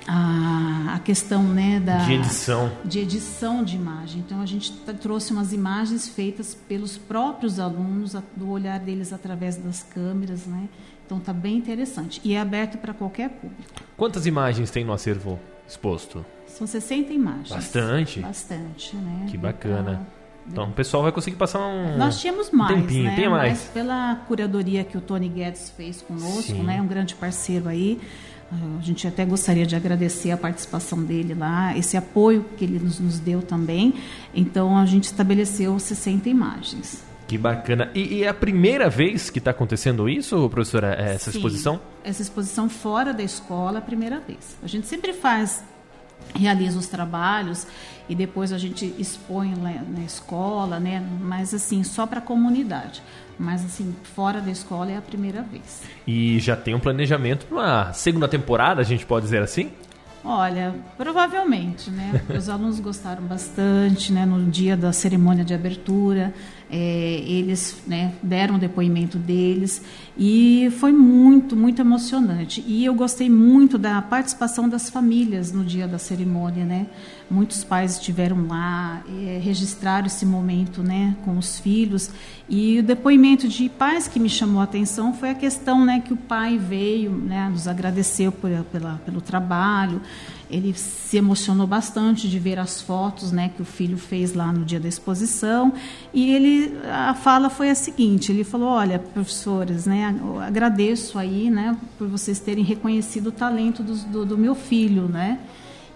a, 0.06 0.94
a, 0.94 0.98
questão 0.98 1.42
né, 1.42 1.80
da, 1.80 1.98
de 1.98 2.12
edição. 2.14 2.72
de 2.84 2.98
edição 2.98 3.64
de 3.64 3.76
imagem. 3.76 4.22
Então 4.24 4.40
a 4.40 4.46
gente 4.46 4.72
trouxe 5.00 5.32
umas 5.32 5.52
imagens 5.52 6.08
feitas 6.08 6.54
pelos 6.54 6.96
próprios 6.96 7.58
alunos, 7.58 8.14
a, 8.16 8.22
do 8.36 8.50
olhar 8.50 8.78
deles 8.80 9.12
através 9.12 9.56
das 9.56 9.82
câmeras, 9.82 10.46
né? 10.46 10.68
Então 11.04 11.18
está 11.18 11.32
bem 11.32 11.56
interessante 11.56 12.20
e 12.24 12.34
é 12.34 12.40
aberto 12.40 12.78
para 12.78 12.94
qualquer 12.94 13.28
público. 13.30 13.82
Quantas 13.96 14.26
imagens 14.26 14.70
tem 14.70 14.84
no 14.84 14.92
acervo 14.92 15.38
exposto? 15.68 16.24
São 16.46 16.66
60 16.66 17.12
imagens. 17.12 17.50
Bastante. 17.50 18.20
Bastante, 18.20 18.96
né? 18.96 19.26
Que 19.30 19.36
bacana. 19.36 19.92
Então 19.92 20.21
o 20.56 20.72
pessoal 20.72 21.02
vai 21.02 21.12
conseguir 21.12 21.36
passar 21.36 21.60
um 21.60 21.96
Nós 21.96 22.20
tínhamos 22.20 22.50
mais, 22.50 22.74
tempinho. 22.80 23.04
né? 23.04 23.16
Tem 23.16 23.28
mais. 23.28 23.52
Mas 23.52 23.68
pela 23.68 24.16
curadoria 24.26 24.84
que 24.84 24.96
o 24.96 25.00
Tony 25.00 25.28
Guedes 25.28 25.70
fez 25.76 26.02
conosco, 26.02 26.42
Sim. 26.42 26.62
né? 26.62 26.80
Um 26.80 26.86
grande 26.86 27.14
parceiro 27.14 27.68
aí. 27.68 28.00
A 28.78 28.82
gente 28.82 29.08
até 29.08 29.24
gostaria 29.24 29.64
de 29.64 29.74
agradecer 29.74 30.30
a 30.30 30.36
participação 30.36 31.02
dele 31.02 31.32
lá, 31.32 31.74
esse 31.74 31.96
apoio 31.96 32.44
que 32.56 32.64
ele 32.64 32.78
nos, 32.78 33.00
nos 33.00 33.18
deu 33.18 33.40
também. 33.40 33.94
Então 34.34 34.76
a 34.76 34.84
gente 34.84 35.04
estabeleceu 35.04 35.78
60 35.78 36.28
imagens. 36.28 37.02
Que 37.26 37.38
bacana. 37.38 37.90
E, 37.94 38.16
e 38.16 38.24
é 38.24 38.28
a 38.28 38.34
primeira 38.34 38.90
vez 38.90 39.30
que 39.30 39.38
está 39.38 39.52
acontecendo 39.52 40.06
isso, 40.06 40.50
professora, 40.50 40.92
essa 40.92 41.30
Sim, 41.30 41.38
exposição? 41.38 41.80
Essa 42.04 42.20
exposição 42.20 42.68
fora 42.68 43.14
da 43.14 43.22
escola, 43.22 43.78
a 43.78 43.82
primeira 43.82 44.20
vez. 44.20 44.54
A 44.62 44.66
gente 44.66 44.86
sempre 44.86 45.14
faz, 45.14 45.64
realiza 46.34 46.78
os 46.78 46.86
trabalhos 46.86 47.66
e 48.08 48.14
depois 48.14 48.52
a 48.52 48.58
gente 48.58 48.94
expõe 48.98 49.54
na 49.54 50.04
escola, 50.04 50.78
né? 50.78 51.02
Mas 51.20 51.54
assim, 51.54 51.82
só 51.82 52.06
para 52.06 52.18
a 52.18 52.22
comunidade. 52.22 53.02
Mas 53.38 53.64
assim, 53.64 53.94
fora 54.14 54.40
da 54.40 54.50
escola 54.50 54.90
é 54.90 54.96
a 54.96 55.02
primeira 55.02 55.42
vez. 55.42 55.82
E 56.06 56.38
já 56.38 56.56
tem 56.56 56.74
um 56.74 56.80
planejamento 56.80 57.46
para 57.46 57.56
uma 57.56 57.92
segunda 57.92 58.28
temporada, 58.28 58.80
a 58.80 58.84
gente 58.84 59.06
pode 59.06 59.24
dizer 59.24 59.42
assim? 59.42 59.70
Olha, 60.24 60.72
provavelmente, 60.96 61.90
né? 61.90 62.22
Os 62.36 62.48
alunos 62.50 62.78
gostaram 62.78 63.24
bastante, 63.24 64.12
né? 64.12 64.24
No 64.24 64.48
dia 64.48 64.76
da 64.76 64.92
cerimônia 64.92 65.44
de 65.44 65.52
abertura, 65.52 66.32
é, 66.72 67.22
eles 67.26 67.82
né, 67.86 68.14
deram 68.22 68.54
o 68.54 68.58
depoimento 68.58 69.18
deles 69.18 69.82
e 70.16 70.72
foi 70.78 70.90
muito, 70.90 71.54
muito 71.54 71.82
emocionante. 71.82 72.64
E 72.66 72.82
eu 72.82 72.94
gostei 72.94 73.28
muito 73.28 73.76
da 73.76 74.00
participação 74.00 74.66
das 74.66 74.88
famílias 74.88 75.52
no 75.52 75.64
dia 75.64 75.86
da 75.86 75.98
cerimônia, 75.98 76.64
né? 76.64 76.86
Muitos 77.30 77.62
pais 77.62 77.96
estiveram 77.96 78.46
lá, 78.46 79.02
é, 79.06 79.38
registraram 79.42 80.06
esse 80.06 80.24
momento, 80.24 80.82
né, 80.82 81.16
com 81.24 81.36
os 81.38 81.58
filhos. 81.58 82.10
E 82.48 82.80
o 82.80 82.82
depoimento 82.82 83.48
de 83.48 83.68
pais 83.68 84.08
que 84.08 84.18
me 84.18 84.28
chamou 84.28 84.60
a 84.60 84.64
atenção 84.64 85.14
foi 85.14 85.30
a 85.30 85.34
questão, 85.34 85.84
né, 85.84 86.00
que 86.00 86.12
o 86.12 86.16
pai 86.16 86.58
veio, 86.58 87.10
né, 87.10 87.48
nos 87.50 87.68
agradeceu 87.68 88.32
por, 88.32 88.50
pela, 88.70 89.00
pelo 89.04 89.20
trabalho. 89.20 90.00
Ele 90.52 90.74
se 90.74 91.16
emocionou 91.16 91.66
bastante 91.66 92.28
de 92.28 92.38
ver 92.38 92.58
as 92.58 92.80
fotos, 92.80 93.32
né, 93.32 93.50
que 93.56 93.62
o 93.62 93.64
filho 93.64 93.96
fez 93.96 94.34
lá 94.34 94.52
no 94.52 94.64
dia 94.64 94.78
da 94.78 94.88
exposição. 94.88 95.72
E 96.12 96.32
ele, 96.32 96.78
a 96.84 97.14
fala 97.14 97.48
foi 97.48 97.70
a 97.70 97.74
seguinte: 97.74 98.30
ele 98.30 98.44
falou, 98.44 98.68
olha, 98.68 98.98
professores, 98.98 99.86
né, 99.86 100.14
agradeço 100.46 101.18
aí, 101.18 101.50
né, 101.50 101.76
por 101.96 102.06
vocês 102.06 102.38
terem 102.38 102.62
reconhecido 102.62 103.28
o 103.28 103.32
talento 103.32 103.82
do, 103.82 103.94
do, 103.94 104.26
do 104.26 104.38
meu 104.38 104.54
filho, 104.54 105.08
né. 105.08 105.38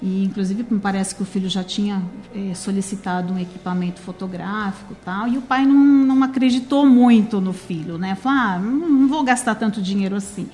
E, 0.01 0.25
inclusive, 0.25 0.67
me 0.69 0.79
parece 0.79 1.15
que 1.15 1.23
o 1.23 1.25
filho 1.25 1.49
já 1.49 1.65
tinha 1.65 2.03
é, 2.35 2.55
solicitado 2.55 3.33
um 3.33 3.39
equipamento 3.39 4.01
fotográfico 4.01 4.95
tal, 5.05 5.27
e 5.27 5.39
o 5.39 5.43
pai 5.43 5.65
não, 5.65 5.75
não 5.75 6.23
acreditou 6.23 6.85
muito 6.85 7.41
no 7.41 7.53
filho, 7.53 7.97
né? 7.97 8.15
Falou, 8.15 8.39
ah, 8.39 8.59
não 8.59 9.09
vou 9.09 9.23
gastar 9.23 9.55
tanto 9.55 9.81
dinheiro 9.81 10.15
assim. 10.15 10.49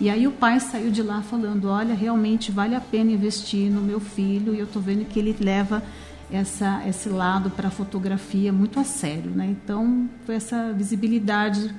E 0.00 0.10
aí 0.10 0.26
o 0.26 0.32
pai 0.32 0.60
saiu 0.60 0.90
de 0.90 1.02
lá 1.02 1.22
falando, 1.22 1.68
olha, 1.68 1.94
realmente 1.94 2.52
vale 2.52 2.74
a 2.74 2.80
pena 2.80 3.10
investir 3.10 3.70
no 3.70 3.80
meu 3.80 3.98
filho, 3.98 4.54
e 4.54 4.58
eu 4.58 4.66
estou 4.66 4.82
vendo 4.82 5.06
que 5.06 5.18
ele 5.18 5.34
leva 5.40 5.82
essa, 6.30 6.82
esse 6.86 7.08
lado 7.08 7.50
para 7.50 7.68
a 7.68 7.70
fotografia 7.70 8.52
muito 8.52 8.78
a 8.78 8.84
sério, 8.84 9.30
né? 9.30 9.46
Então, 9.46 10.08
foi 10.26 10.34
essa 10.34 10.72
visibilidade 10.72 11.74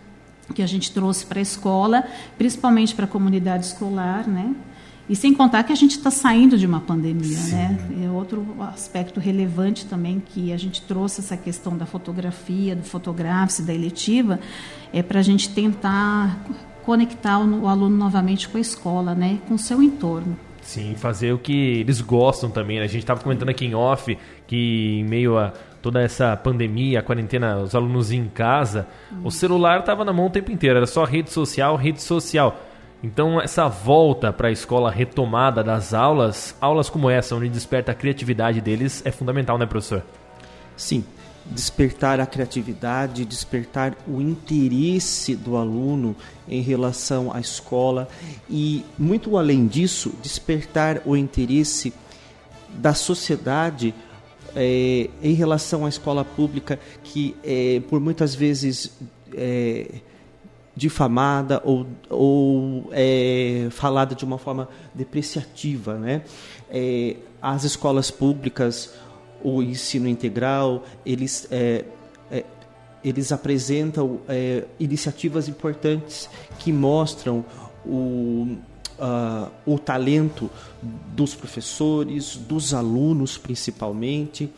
que 0.55 0.61
a 0.61 0.67
gente 0.67 0.91
trouxe 0.91 1.25
para 1.25 1.39
a 1.39 1.41
escola, 1.41 2.03
principalmente 2.37 2.95
para 2.95 3.05
a 3.05 3.07
comunidade 3.07 3.65
escolar, 3.65 4.27
né? 4.27 4.55
E 5.09 5.15
sem 5.15 5.33
contar 5.33 5.63
que 5.63 5.71
a 5.71 5.75
gente 5.75 5.91
está 5.91 6.11
saindo 6.11 6.57
de 6.57 6.65
uma 6.65 6.81
pandemia, 6.81 7.37
Sim. 7.37 7.55
né? 7.55 7.77
É 8.03 8.09
outro 8.09 8.45
aspecto 8.61 9.19
relevante 9.19 9.85
também 9.85 10.21
que 10.25 10.51
a 10.51 10.57
gente 10.57 10.81
trouxe 10.81 11.21
essa 11.21 11.37
questão 11.37 11.77
da 11.77 11.85
fotografia, 11.85 12.75
do 12.75 12.83
fotográfico, 12.83 13.65
da 13.65 13.73
eletiva, 13.73 14.39
é 14.91 15.01
para 15.01 15.19
a 15.19 15.23
gente 15.23 15.49
tentar 15.49 16.43
conectar 16.87 17.37
o 17.37 17.67
aluno 17.67 17.97
novamente 17.97 18.47
com 18.47 18.57
a 18.57 18.61
escola, 18.61 19.13
né? 19.13 19.39
Com 19.45 19.55
o 19.55 19.59
seu 19.59 19.83
entorno. 19.83 20.37
Sim, 20.61 20.95
fazer 20.95 21.33
o 21.33 21.37
que 21.37 21.81
eles 21.81 21.99
gostam 21.99 22.49
também. 22.49 22.79
Né? 22.79 22.85
A 22.85 22.87
gente 22.87 23.03
estava 23.03 23.19
comentando 23.19 23.49
aqui 23.49 23.65
em 23.65 23.75
off 23.75 24.17
que 24.47 25.01
em 25.01 25.03
meio 25.03 25.37
a 25.37 25.51
toda 25.81 26.01
essa 26.01 26.35
pandemia, 26.37 26.99
a 26.99 27.01
quarentena, 27.03 27.57
os 27.57 27.75
alunos 27.75 28.09
em 28.13 28.29
casa, 28.29 28.87
hum. 29.11 29.19
o 29.25 29.31
celular 29.31 29.81
estava 29.81 30.05
na 30.05 30.13
mão 30.13 30.27
o 30.27 30.29
tempo 30.29 30.49
inteiro, 30.49 30.77
era 30.77 30.87
só 30.87 31.03
rede 31.03 31.29
social, 31.29 31.75
rede 31.75 32.01
social. 32.01 32.57
Então, 33.03 33.39
essa 33.39 33.67
volta 33.67 34.31
para 34.31 34.47
a 34.47 34.51
escola 34.51 34.89
retomada 34.89 35.61
das 35.61 35.93
aulas, 35.93 36.57
aulas 36.59 36.89
como 36.89 37.09
essa, 37.09 37.35
onde 37.35 37.49
desperta 37.49 37.91
a 37.91 37.95
criatividade 37.95 38.61
deles, 38.61 39.05
é 39.05 39.11
fundamental, 39.11 39.57
né, 39.57 39.65
professor? 39.65 40.03
Sim. 40.75 41.03
Despertar 41.49 42.19
a 42.19 42.25
criatividade, 42.25 43.25
despertar 43.25 43.95
o 44.07 44.21
interesse 44.21 45.35
do 45.35 45.55
aluno 45.55 46.15
em 46.47 46.61
relação 46.61 47.33
à 47.33 47.39
escola 47.39 48.07
e, 48.49 48.83
muito 48.97 49.37
além 49.37 49.65
disso, 49.65 50.13
despertar 50.21 51.01
o 51.05 51.15
interesse 51.15 51.93
da 52.69 52.93
sociedade 52.93 53.93
é, 54.55 55.09
em 55.21 55.33
relação 55.33 55.85
à 55.85 55.89
escola 55.89 56.25
pública, 56.25 56.79
que 57.03 57.35
é, 57.43 57.81
por 57.89 57.99
muitas 57.99 58.33
vezes. 58.35 58.91
É, 59.33 60.01
difamada 60.75 61.59
ou, 61.65 61.87
ou 62.07 62.89
é, 62.91 63.67
falada 63.71 64.13
de 64.13 64.23
uma 64.23 64.37
forma 64.37 64.69
depreciativa. 64.93 65.95
Né? 65.95 66.21
As 67.41 67.63
escolas 67.63 68.11
públicas, 68.11 68.93
o 69.43 69.61
ensino 69.61 70.07
integral, 70.07 70.83
eles, 71.05 71.47
é, 71.51 71.85
é 72.31 72.43
eles 73.03 73.31
apresentam 73.31 74.19
é, 74.27 74.65
iniciativas 74.79 75.47
importantes 75.47 76.29
que 76.59 76.71
mostram 76.71 77.45
o, 77.85 78.57
uh, 78.99 79.49
o 79.65 79.79
talento 79.79 80.49
dos 81.15 81.33
professores, 81.35 82.35
dos 82.35 82.73
alunos 82.73 83.37
principalmente. 83.37 84.51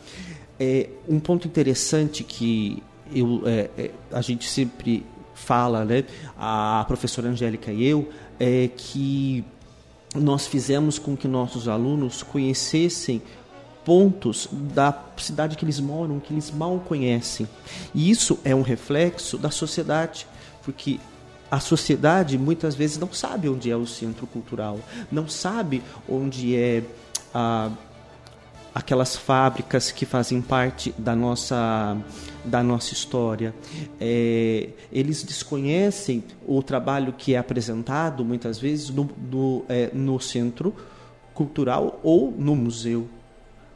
É, 0.58 0.88
um 1.08 1.20
ponto 1.20 1.46
interessante 1.46 2.24
que 2.24 2.82
eu, 3.12 3.42
a 4.12 4.20
gente 4.20 4.48
sempre 4.48 5.04
fala, 5.34 5.84
né, 5.84 6.04
a 6.38 6.84
professora 6.86 7.28
Angélica 7.28 7.72
e 7.72 7.84
eu, 7.84 8.08
é 8.38 8.68
que 8.76 9.44
nós 10.14 10.46
fizemos 10.46 10.98
com 10.98 11.16
que 11.16 11.28
nossos 11.28 11.68
alunos 11.68 12.22
conhecessem 12.22 13.22
pontos 13.90 14.48
da 14.52 14.96
cidade 15.16 15.56
que 15.56 15.64
eles 15.64 15.80
moram, 15.80 16.20
que 16.20 16.32
eles 16.32 16.48
mal 16.48 16.78
conhecem. 16.78 17.48
E 17.92 18.08
isso 18.08 18.38
é 18.44 18.54
um 18.54 18.62
reflexo 18.62 19.36
da 19.36 19.50
sociedade, 19.50 20.28
porque 20.62 21.00
a 21.50 21.58
sociedade 21.58 22.38
muitas 22.38 22.76
vezes 22.76 22.98
não 22.98 23.12
sabe 23.12 23.48
onde 23.48 23.68
é 23.68 23.74
o 23.76 23.84
centro 23.88 24.28
cultural, 24.28 24.78
não 25.10 25.28
sabe 25.28 25.82
onde 26.08 26.54
é 26.54 26.84
a 27.34 27.68
aquelas 28.72 29.16
fábricas 29.16 29.90
que 29.90 30.06
fazem 30.06 30.40
parte 30.40 30.94
da 30.96 31.16
nossa 31.16 31.96
da 32.44 32.62
nossa 32.62 32.92
história. 32.92 33.52
É, 34.00 34.68
eles 34.92 35.24
desconhecem 35.24 36.22
o 36.46 36.62
trabalho 36.62 37.12
que 37.12 37.34
é 37.34 37.38
apresentado 37.38 38.24
muitas 38.24 38.56
vezes 38.56 38.88
no, 38.88 39.10
no, 39.28 39.64
é, 39.68 39.90
no 39.92 40.20
centro 40.20 40.72
cultural 41.34 41.98
ou 42.04 42.30
no 42.30 42.54
museu. 42.54 43.08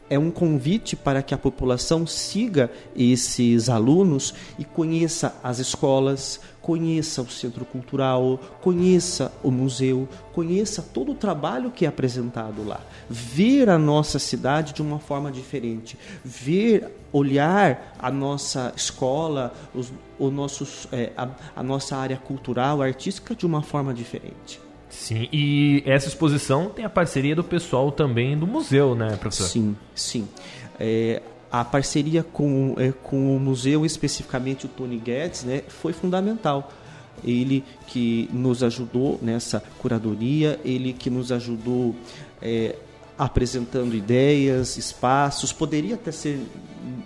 É 0.09 0.19
um 0.19 0.31
convite 0.31 0.95
para 0.95 1.23
que 1.23 1.35
a 1.35 1.39
população 1.39 2.07
siga 2.07 2.71
esses 2.95 3.69
alunos 3.69 4.35
e 4.59 4.65
conheça 4.65 5.35
as 5.43 5.59
escolas, 5.59 6.41
conheça 6.61 7.23
o 7.23 7.31
centro 7.31 7.65
cultural, 7.65 8.39
conheça 8.61 9.33
o 9.43 9.51
museu, 9.51 10.09
conheça 10.33 10.83
todo 10.83 11.13
o 11.13 11.15
trabalho 11.15 11.71
que 11.71 11.85
é 11.85 11.89
apresentado 11.89 12.65
lá. 12.65 12.81
Ver 13.09 13.69
a 13.69 13.79
nossa 13.79 14.19
cidade 14.19 14.73
de 14.73 14.83
uma 14.83 14.99
forma 14.99 15.31
diferente, 15.31 15.99
ver, 16.25 16.91
olhar 17.13 17.95
a 17.99 18.11
nossa 18.11 18.73
escola, 18.77 19.53
os, 19.75 19.93
nossos, 20.33 20.89
é, 20.93 21.13
a, 21.17 21.29
a 21.57 21.63
nossa 21.63 21.97
área 21.97 22.17
cultural, 22.17 22.83
artística 22.83 23.35
de 23.35 23.47
uma 23.47 23.63
forma 23.63 23.93
diferente. 23.93 24.64
Sim, 24.95 25.29
e 25.33 25.83
essa 25.85 26.09
exposição 26.09 26.71
tem 26.71 26.85
a 26.85 26.89
parceria 26.89 27.37
do 27.37 27.45
pessoal 27.45 27.93
também 27.93 28.39
do 28.39 28.47
museu, 28.47 28.95
né, 28.95 29.17
professor? 29.17 29.49
Sim, 29.49 29.77
sim. 29.95 30.29
É, 30.81 31.21
a 31.51 31.65
parceria 31.65 32.23
com, 32.23 32.75
é, 32.79 32.91
com 32.91 33.37
o 33.37 33.41
museu, 33.41 33.85
especificamente 33.85 34.67
o 34.67 34.69
Tony 34.69 34.97
Guedes, 34.99 35.45
né, 35.45 35.63
foi 35.69 35.93
fundamental. 35.93 36.73
Ele 37.23 37.63
que 37.87 38.29
nos 38.33 38.63
ajudou 38.63 39.19
nessa 39.21 39.63
curadoria, 39.79 40.59
ele 40.65 40.93
que 40.93 41.11
nos 41.11 41.31
ajudou 41.31 41.95
é, 42.41 42.77
apresentando 43.19 43.95
ideias, 43.95 44.77
espaços. 44.77 45.53
Poderia 45.53 45.95
até 45.97 46.11
ser 46.11 46.41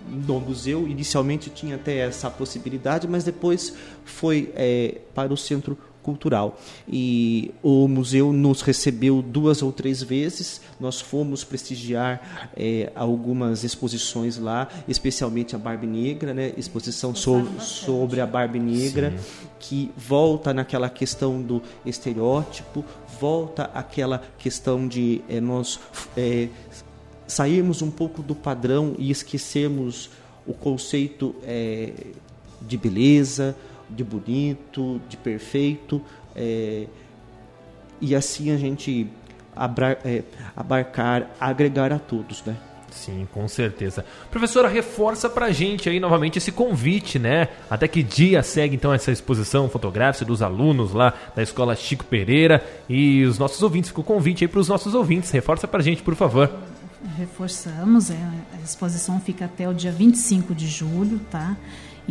no 0.09 0.39
museu, 0.39 0.87
inicialmente 0.87 1.49
tinha 1.49 1.75
até 1.75 1.97
essa 1.97 2.29
possibilidade, 2.29 3.07
mas 3.07 3.23
depois 3.23 3.73
foi 4.03 4.51
é, 4.55 4.99
para 5.13 5.31
o 5.33 5.37
centro 5.37 5.77
cultural. 6.09 6.59
E 6.87 7.51
o 7.61 7.87
museu 7.87 8.33
nos 8.33 8.63
recebeu 8.63 9.21
duas 9.21 9.61
ou 9.61 9.71
três 9.71 10.01
vezes. 10.01 10.59
Nós 10.79 10.99
fomos 10.99 11.43
prestigiar 11.43 12.49
é, 12.57 12.91
algumas 12.95 13.63
exposições 13.63 14.37
lá, 14.39 14.67
especialmente 14.87 15.55
a 15.55 15.59
Barbie 15.59 15.85
Negra, 15.85 16.33
né? 16.33 16.51
exposição 16.57 17.13
so 17.13 17.45
sobre 17.59 18.21
a 18.21 18.25
Barbie 18.25 18.59
Negra, 18.59 19.11
Sim. 19.11 19.47
que 19.59 19.91
volta 19.95 20.51
naquela 20.51 20.89
questão 20.89 21.41
do 21.41 21.61
estereótipo, 21.85 22.83
volta 23.19 23.69
aquela 23.73 24.23
questão 24.39 24.87
de 24.87 25.21
é, 25.29 25.39
nós 25.39 25.79
é, 26.17 26.47
sairmos 27.27 27.83
um 27.83 27.91
pouco 27.91 28.23
do 28.23 28.33
padrão 28.33 28.95
e 28.97 29.11
esquecermos 29.11 30.09
o 30.47 30.53
conceito 30.53 31.35
é, 31.43 31.93
de 32.59 32.77
beleza, 32.77 33.55
de 33.89 34.03
bonito, 34.03 35.01
de 35.09 35.17
perfeito, 35.17 36.01
é, 36.35 36.87
e 38.01 38.15
assim 38.15 38.51
a 38.51 38.57
gente 38.57 39.07
abra, 39.55 39.99
é, 40.05 40.23
abarcar, 40.55 41.29
agregar 41.39 41.91
a 41.91 41.99
todos, 41.99 42.43
né? 42.45 42.55
Sim, 42.91 43.27
com 43.31 43.47
certeza. 43.47 44.03
Professora, 44.31 44.67
reforça 44.67 45.29
pra 45.29 45.51
gente 45.51 45.89
aí 45.89 45.99
novamente 45.99 46.37
esse 46.37 46.51
convite, 46.51 47.19
né? 47.19 47.49
Até 47.69 47.87
que 47.87 48.01
dia 48.01 48.41
segue 48.41 48.75
então 48.75 48.93
essa 48.93 49.11
exposição 49.11 49.69
fotográfica 49.69 50.25
dos 50.25 50.41
alunos 50.41 50.93
lá 50.93 51.13
da 51.35 51.43
Escola 51.43 51.75
Chico 51.75 52.03
Pereira 52.05 52.63
e 52.89 53.23
os 53.23 53.37
nossos 53.37 53.61
ouvintes, 53.61 53.89
fica 53.89 54.01
o 54.01 54.03
convite 54.03 54.43
aí 54.43 54.47
para 54.47 54.59
os 54.59 54.67
nossos 54.67 54.95
ouvintes. 54.95 55.29
Reforça 55.31 55.67
pra 55.67 55.81
gente, 55.81 56.01
por 56.01 56.15
favor. 56.15 56.51
Reforçamos, 57.17 58.09
é, 58.09 58.17
a 58.53 58.61
exposição 58.63 59.19
fica 59.19 59.45
até 59.45 59.69
o 59.69 59.73
dia 59.73 59.91
25 59.91 60.53
de 60.53 60.67
julho, 60.67 61.19
tá? 61.31 61.55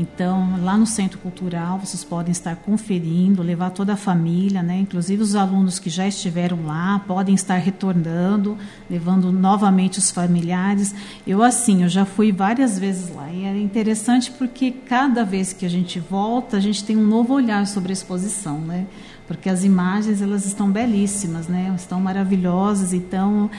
Então, 0.01 0.63
lá 0.63 0.79
no 0.79 0.87
Centro 0.87 1.19
Cultural, 1.19 1.81
vocês 1.81 2.05
podem 2.05 2.31
estar 2.31 2.55
conferindo, 2.55 3.43
levar 3.43 3.71
toda 3.71 3.95
a 3.95 3.97
família, 3.97 4.63
né? 4.63 4.79
inclusive 4.79 5.21
os 5.21 5.35
alunos 5.35 5.81
que 5.81 5.91
já 5.91 6.07
estiveram 6.07 6.65
lá, 6.65 7.01
podem 7.01 7.35
estar 7.35 7.57
retornando, 7.57 8.57
levando 8.89 9.33
novamente 9.33 9.99
os 9.99 10.13
familiares. 10.13 10.95
Eu, 11.27 11.43
assim, 11.43 11.83
eu 11.83 11.89
já 11.89 12.05
fui 12.05 12.31
várias 12.31 12.79
vezes 12.79 13.13
lá 13.13 13.29
e 13.33 13.45
é 13.45 13.61
interessante 13.61 14.31
porque 14.31 14.71
cada 14.71 15.25
vez 15.25 15.53
que 15.53 15.67
a 15.67 15.69
gente 15.69 15.99
volta, 15.99 16.59
a 16.59 16.61
gente 16.61 16.85
tem 16.85 16.97
um 16.97 17.05
novo 17.05 17.35
olhar 17.35 17.67
sobre 17.67 17.91
a 17.91 17.93
exposição, 17.93 18.61
né? 18.61 18.87
Porque 19.27 19.51
as 19.51 19.65
imagens, 19.65 20.23
elas 20.23 20.47
estão 20.47 20.71
belíssimas, 20.71 21.49
né? 21.49 21.73
Estão 21.77 22.01
maravilhosas, 22.01 22.93
então 22.93 23.51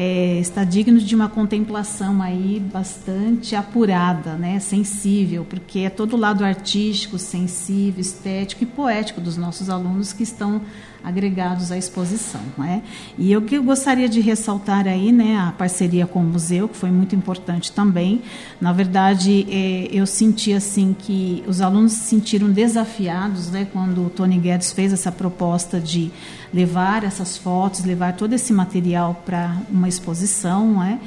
é, 0.00 0.38
está 0.38 0.62
digno 0.62 1.00
de 1.00 1.12
uma 1.12 1.28
contemplação 1.28 2.22
aí 2.22 2.62
bastante 2.72 3.56
apurada, 3.56 4.34
né, 4.34 4.60
sensível, 4.60 5.44
porque 5.44 5.80
é 5.80 5.90
todo 5.90 6.14
o 6.14 6.16
lado 6.16 6.44
artístico, 6.44 7.18
sensível, 7.18 8.00
estético 8.00 8.62
e 8.62 8.66
poético 8.66 9.20
dos 9.20 9.36
nossos 9.36 9.68
alunos 9.68 10.12
que 10.12 10.22
estão 10.22 10.62
agregados 11.08 11.72
à 11.72 11.76
exposição. 11.76 12.40
Né? 12.56 12.82
E 13.16 13.32
eu 13.32 13.42
que 13.42 13.58
gostaria 13.58 14.08
de 14.08 14.20
ressaltar 14.20 14.86
aí 14.86 15.10
né, 15.10 15.38
a 15.38 15.52
parceria 15.52 16.06
com 16.06 16.20
o 16.20 16.24
museu, 16.24 16.68
que 16.68 16.76
foi 16.76 16.90
muito 16.90 17.14
importante 17.14 17.72
também. 17.72 18.22
Na 18.60 18.72
verdade, 18.72 19.46
é, 19.50 19.88
eu 19.90 20.06
senti 20.06 20.52
assim 20.52 20.94
que 20.96 21.42
os 21.46 21.60
alunos 21.60 21.92
se 21.92 22.00
sentiram 22.00 22.50
desafiados 22.50 23.50
né, 23.50 23.66
quando 23.72 24.06
o 24.06 24.10
Tony 24.10 24.38
Guedes 24.38 24.72
fez 24.72 24.92
essa 24.92 25.10
proposta 25.10 25.80
de 25.80 26.10
levar 26.52 27.04
essas 27.04 27.36
fotos, 27.36 27.84
levar 27.84 28.14
todo 28.14 28.32
esse 28.32 28.52
material 28.52 29.22
para 29.24 29.56
uma 29.70 29.88
exposição, 29.88 30.78
né? 30.78 30.98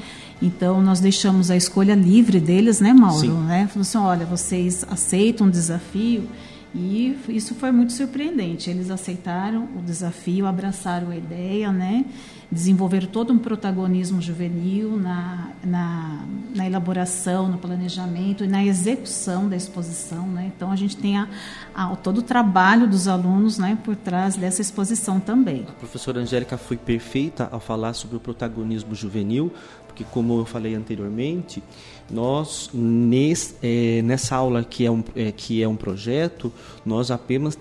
Então 0.41 0.81
nós 0.81 0.99
deixamos 0.99 1.51
a 1.51 1.55
escolha 1.55 1.93
livre 1.93 2.39
deles, 2.39 2.79
né, 2.79 2.93
Mauro? 2.93 3.19
Sim. 3.19 3.31
Né? 3.45 3.67
Falou 3.67 3.81
assim, 3.81 3.97
olha, 3.99 4.25
vocês 4.25 4.83
aceitam 4.89 5.47
o 5.47 5.51
desafio 5.51 6.27
e 6.73 7.17
isso 7.29 7.53
foi 7.55 7.71
muito 7.71 7.93
surpreendente. 7.93 8.69
Eles 8.69 8.89
aceitaram 8.89 9.67
o 9.75 9.81
desafio, 9.81 10.45
abraçaram 10.45 11.09
a 11.09 11.17
ideia, 11.17 11.71
né? 11.71 12.05
desenvolveram 12.51 13.07
todo 13.07 13.31
um 13.31 13.37
protagonismo 13.37 14.21
juvenil 14.21 14.97
na, 14.97 15.51
na, 15.63 16.25
na, 16.53 16.65
elaboração, 16.65 17.47
no 17.47 17.57
planejamento 17.57 18.43
e 18.43 18.47
na 18.47 18.63
execução 18.63 19.47
da 19.47 19.55
exposição. 19.55 20.27
Né? 20.27 20.51
Então, 20.53 20.69
a 20.69 20.75
gente 20.75 20.97
tem 20.97 21.17
a, 21.17 21.29
a, 21.73 21.95
todo 21.95 22.17
o 22.17 22.21
trabalho 22.21 22.85
dos 22.87 23.07
alunos 23.07 23.57
né, 23.57 23.77
por 23.81 23.95
trás 23.95 24.35
dessa 24.35 24.61
exposição 24.61 25.17
também. 25.17 25.65
A 25.69 25.71
professora 25.71 26.19
Angélica 26.19 26.57
foi 26.57 26.75
perfeita 26.75 27.47
ao 27.49 27.61
falar 27.61 27.93
sobre 27.93 28.17
o 28.17 28.19
protagonismo 28.19 28.93
juvenil, 28.93 29.53
porque, 29.91 30.05
como 30.05 30.39
eu 30.39 30.45
falei 30.45 30.73
anteriormente, 30.73 31.61
nós, 32.09 32.69
nesse, 32.73 33.55
é, 33.61 34.01
nessa 34.01 34.37
aula 34.37 34.63
que 34.63 34.85
é, 34.85 34.91
um, 34.91 35.03
é, 35.15 35.31
que 35.31 35.61
é 35.61 35.67
um 35.67 35.75
projeto, 35.75 36.51
nós 36.85 37.11
apenas 37.11 37.57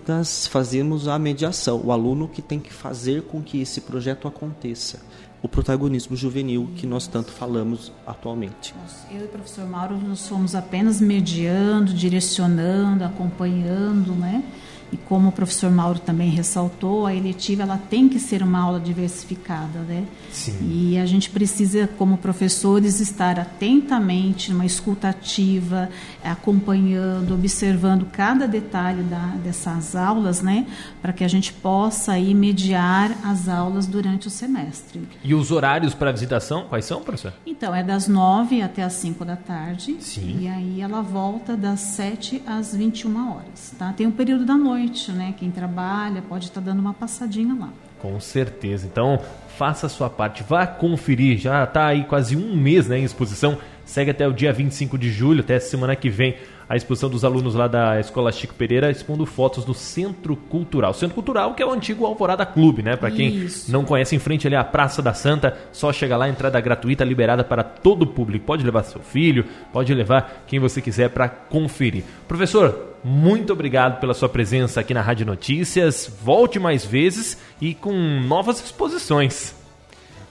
fazemos 0.47 1.09
a 1.09 1.19
mediação, 1.19 1.81
o 1.85 1.93
aluno 1.93 2.29
que 2.29 2.41
tem 2.41 2.61
que 2.61 2.73
fazer 2.73 3.23
com 3.23 3.43
que 3.43 3.61
esse 3.61 3.81
projeto 3.81 4.29
aconteça. 4.29 5.01
O 5.43 5.49
protagonismo 5.49 6.15
juvenil 6.15 6.69
que 6.77 6.87
nós 6.87 7.07
tanto 7.07 7.33
falamos 7.33 7.91
atualmente. 8.07 8.75
Eu 9.11 9.23
e 9.23 9.25
o 9.25 9.29
professor 9.29 9.67
Mauro 9.67 9.97
nós 9.97 10.29
fomos 10.29 10.55
apenas 10.55 11.01
mediando, 11.01 11.95
direcionando, 11.95 13.03
acompanhando, 13.05 14.13
né? 14.13 14.45
E 14.93 14.97
como 14.97 15.29
o 15.29 15.33
professor 15.33 15.71
Mauro 15.71 16.01
também 16.01 16.31
ressaltou, 16.31 17.07
a 17.07 17.15
eletiva 17.15 17.63
ela 17.63 17.79
tem 17.79 18.09
que 18.09 18.19
ser 18.19 18.43
uma 18.43 18.61
aula 18.61 18.81
diversificada, 18.81 19.81
né? 19.81 20.05
Sim. 20.33 20.59
E 20.63 20.99
a 20.99 21.07
gente 21.07 21.31
precisa, 21.31 21.89
como 21.99 22.19
professores, 22.19 23.01
estar 23.01 23.39
atentamente, 23.39 24.53
numa 24.53 24.67
escutativa, 24.67 25.89
acompanhando, 26.25 27.35
observando 27.35 28.07
cada 28.07 28.47
detalhe 28.47 29.03
da, 29.03 29.27
dessas 29.43 29.95
aulas, 29.95 30.43
né? 30.43 30.67
Para 31.01 31.13
que 31.13 31.23
a 31.23 31.29
gente 31.29 31.53
possa 31.53 32.13
aí 32.13 32.35
mediar 32.35 33.17
as 33.25 33.49
aulas 33.49 33.87
durante 33.87 34.27
o 34.27 34.31
semestre. 34.31 35.03
E 35.23 35.35
os 35.35 35.51
horários 35.51 35.95
para 35.95 36.11
visitação, 36.11 36.67
quais 36.69 36.85
são, 36.85 37.03
professor? 37.03 37.33
Então, 37.47 37.75
é 37.75 37.83
das 37.83 38.09
9 38.09 38.63
até 38.63 38.83
as 38.83 38.95
5 38.95 39.25
da 39.25 39.37
tarde. 39.37 39.97
Sim. 40.01 40.39
E 40.41 40.49
aí 40.49 40.81
ela 40.81 41.01
volta 41.01 41.57
das 41.57 41.81
7 41.81 42.43
às 42.47 42.75
21 42.75 43.31
horas, 43.31 43.75
tá? 43.79 43.93
Tem 43.93 44.07
o 44.07 44.11
um 44.11 44.13
período 44.13 44.45
da 44.45 44.57
noite 44.57 44.80
noite, 44.81 45.13
né? 45.13 45.35
Quem 45.37 45.51
trabalha 45.51 46.23
pode 46.23 46.47
estar 46.47 46.61
dando 46.61 46.81
uma 46.81 46.95
passadinha 46.95 47.55
lá. 47.55 47.71
Com 47.99 48.19
certeza. 48.19 48.87
Então, 48.87 49.21
faça 49.57 49.87
a 49.87 49.89
sua 49.91 50.09
parte, 50.09 50.43
vá 50.43 50.67
conferir. 50.67 51.39
Já 51.39 51.65
está 51.65 51.87
aí 51.87 52.05
quase 52.05 52.37
um 52.37 52.57
mês 52.57 52.89
né, 52.89 52.99
em 52.99 53.05
exposição. 53.05 53.59
Segue 53.85 54.11
até 54.11 54.27
o 54.27 54.33
dia 54.33 54.53
25 54.53 54.97
de 54.97 55.11
julho, 55.11 55.41
até 55.41 55.59
semana 55.59 55.95
que 55.95 56.09
vem 56.09 56.37
a 56.71 56.77
exposição 56.77 57.11
dos 57.11 57.25
alunos 57.25 57.57
lá 57.57 57.67
da 57.67 57.99
Escola 57.99 58.31
Chico 58.31 58.55
Pereira 58.55 58.93
expondo 58.93 59.27
fotos 59.27 59.65
do 59.65 59.75
Centro 59.75 60.37
Cultural. 60.37 60.95
Centro 60.95 61.17
Cultural 61.17 61.53
que 61.53 61.61
é 61.65 61.67
o 61.67 61.73
antigo 61.73 62.07
Alvorada 62.07 62.47
Clube, 62.47 62.81
né? 62.81 62.95
Para 62.95 63.11
quem 63.11 63.39
Isso. 63.39 63.73
não 63.73 63.85
conhece, 63.85 64.15
em 64.15 64.21
frente 64.21 64.47
ali 64.47 64.55
à 64.55 64.63
Praça 64.63 65.03
da 65.03 65.13
Santa, 65.13 65.59
só 65.73 65.93
chega 65.93 66.17
lá, 66.17 66.29
entrada 66.29 66.61
gratuita, 66.61 67.03
liberada 67.03 67.43
para 67.43 67.65
todo 67.65 68.03
o 68.03 68.07
público. 68.07 68.47
Pode 68.47 68.65
levar 68.65 68.85
seu 68.85 69.01
filho, 69.01 69.45
pode 69.73 69.93
levar 69.93 70.45
quem 70.47 70.61
você 70.61 70.81
quiser 70.81 71.11
para 71.11 71.29
conferir. 71.29 72.05
Professor, 72.29 72.95
muito 73.03 73.53
obrigado 73.53 73.99
pela 73.99 74.15
sua 74.15 74.29
presença 74.29 74.79
aqui 74.79 74.95
na 74.95 75.03
Rádio 75.03 75.27
Notícias. 75.27 76.09
Volte 76.23 76.61
mais 76.61 76.85
vezes 76.85 77.37
e 77.61 77.75
com 77.75 77.93
novas 78.21 78.63
exposições. 78.65 79.57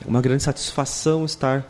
É 0.05 0.09
uma 0.09 0.21
grande 0.21 0.41
satisfação 0.41 1.25
estar 1.25 1.65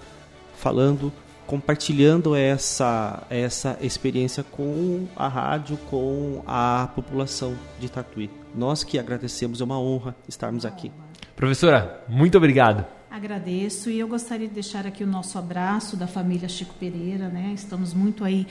falando 0.56 1.12
compartilhando 1.50 2.36
essa, 2.36 3.24
essa 3.28 3.76
experiência 3.82 4.44
com 4.44 5.08
a 5.16 5.28
rádio, 5.28 5.78
com 5.90 6.44
a 6.46 6.90
população 6.94 7.56
de 7.80 7.90
Tatuí. 7.90 8.30
Nós 8.54 8.84
que 8.84 9.00
agradecemos, 9.00 9.60
é 9.60 9.64
uma 9.64 9.80
honra 9.80 10.16
estarmos 10.28 10.64
aqui. 10.64 10.92
Professora, 11.36 12.04
muito 12.08 12.38
obrigado. 12.38 12.99
Agradeço 13.20 13.90
e 13.90 14.00
eu 14.00 14.08
gostaria 14.08 14.48
de 14.48 14.54
deixar 14.54 14.88
aqui 14.88 15.04
o 15.04 15.08
nosso 15.08 15.38
abraço 15.38 15.98
da 15.98 16.08
família 16.08 16.48
Chico 16.48 16.74
Pereira, 16.80 17.28
né? 17.28 17.52
Estamos 17.54 17.94
muito 17.94 18.24
aí 18.24 18.48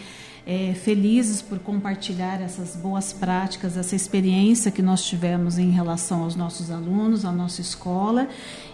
é, 0.46 0.74
felizes 0.74 1.40
por 1.40 1.59
compartilhar 1.59 2.38
essas 2.42 2.76
boas 2.76 3.11
práticas, 3.11 3.78
essa 3.78 3.96
experiência 3.96 4.70
que 4.70 4.83
nós 4.83 5.02
tivemos 5.07 5.57
em 5.57 5.70
relação 5.70 6.22
aos 6.22 6.37
nossos 6.37 6.70
alunos, 6.70 7.24
à 7.24 7.33
nossa 7.33 7.62
escola. 7.62 8.28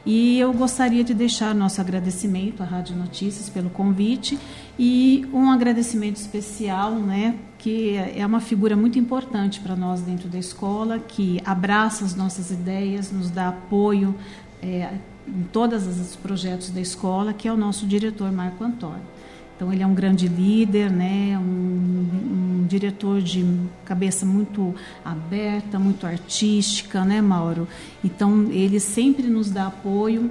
E 0.04 0.36
eu 0.36 0.52
gostaria 0.52 1.04
de 1.04 1.14
deixar 1.14 1.54
nosso 1.54 1.80
agradecimento 1.80 2.60
à 2.60 2.66
Rádio 2.66 2.96
Notícias 2.96 3.48
pelo 3.48 3.70
convite 3.70 4.36
e 4.76 5.24
um 5.32 5.48
agradecimento 5.48 6.16
especial, 6.16 6.90
né? 6.96 7.38
Que 7.56 7.94
é 7.94 8.26
uma 8.26 8.40
figura 8.40 8.76
muito 8.76 8.98
importante 8.98 9.60
para 9.60 9.76
nós 9.76 10.00
dentro 10.00 10.28
da 10.28 10.40
escola, 10.40 10.98
que 10.98 11.40
abraça 11.44 12.04
as 12.04 12.16
nossas 12.16 12.50
ideias, 12.50 13.12
nos 13.12 13.30
dá 13.30 13.50
apoio. 13.50 14.12
É, 14.60 14.94
em 15.26 15.42
todos 15.52 15.86
os 15.86 16.16
projetos 16.16 16.70
da 16.70 16.80
escola, 16.80 17.32
que 17.32 17.48
é 17.48 17.52
o 17.52 17.56
nosso 17.56 17.86
diretor 17.86 18.30
Marco 18.32 18.62
Antônio. 18.62 19.14
Então 19.56 19.72
ele 19.72 19.82
é 19.82 19.86
um 19.86 19.94
grande 19.94 20.26
líder, 20.26 20.90
né? 20.90 21.38
Um, 21.38 21.42
um, 21.42 22.66
diretor 22.66 23.20
de 23.20 23.44
cabeça 23.84 24.26
muito 24.26 24.74
aberta, 25.04 25.78
muito 25.78 26.06
artística, 26.06 27.04
né, 27.04 27.20
Mauro? 27.20 27.68
Então 28.02 28.48
ele 28.50 28.80
sempre 28.80 29.28
nos 29.28 29.50
dá 29.50 29.68
apoio 29.68 30.30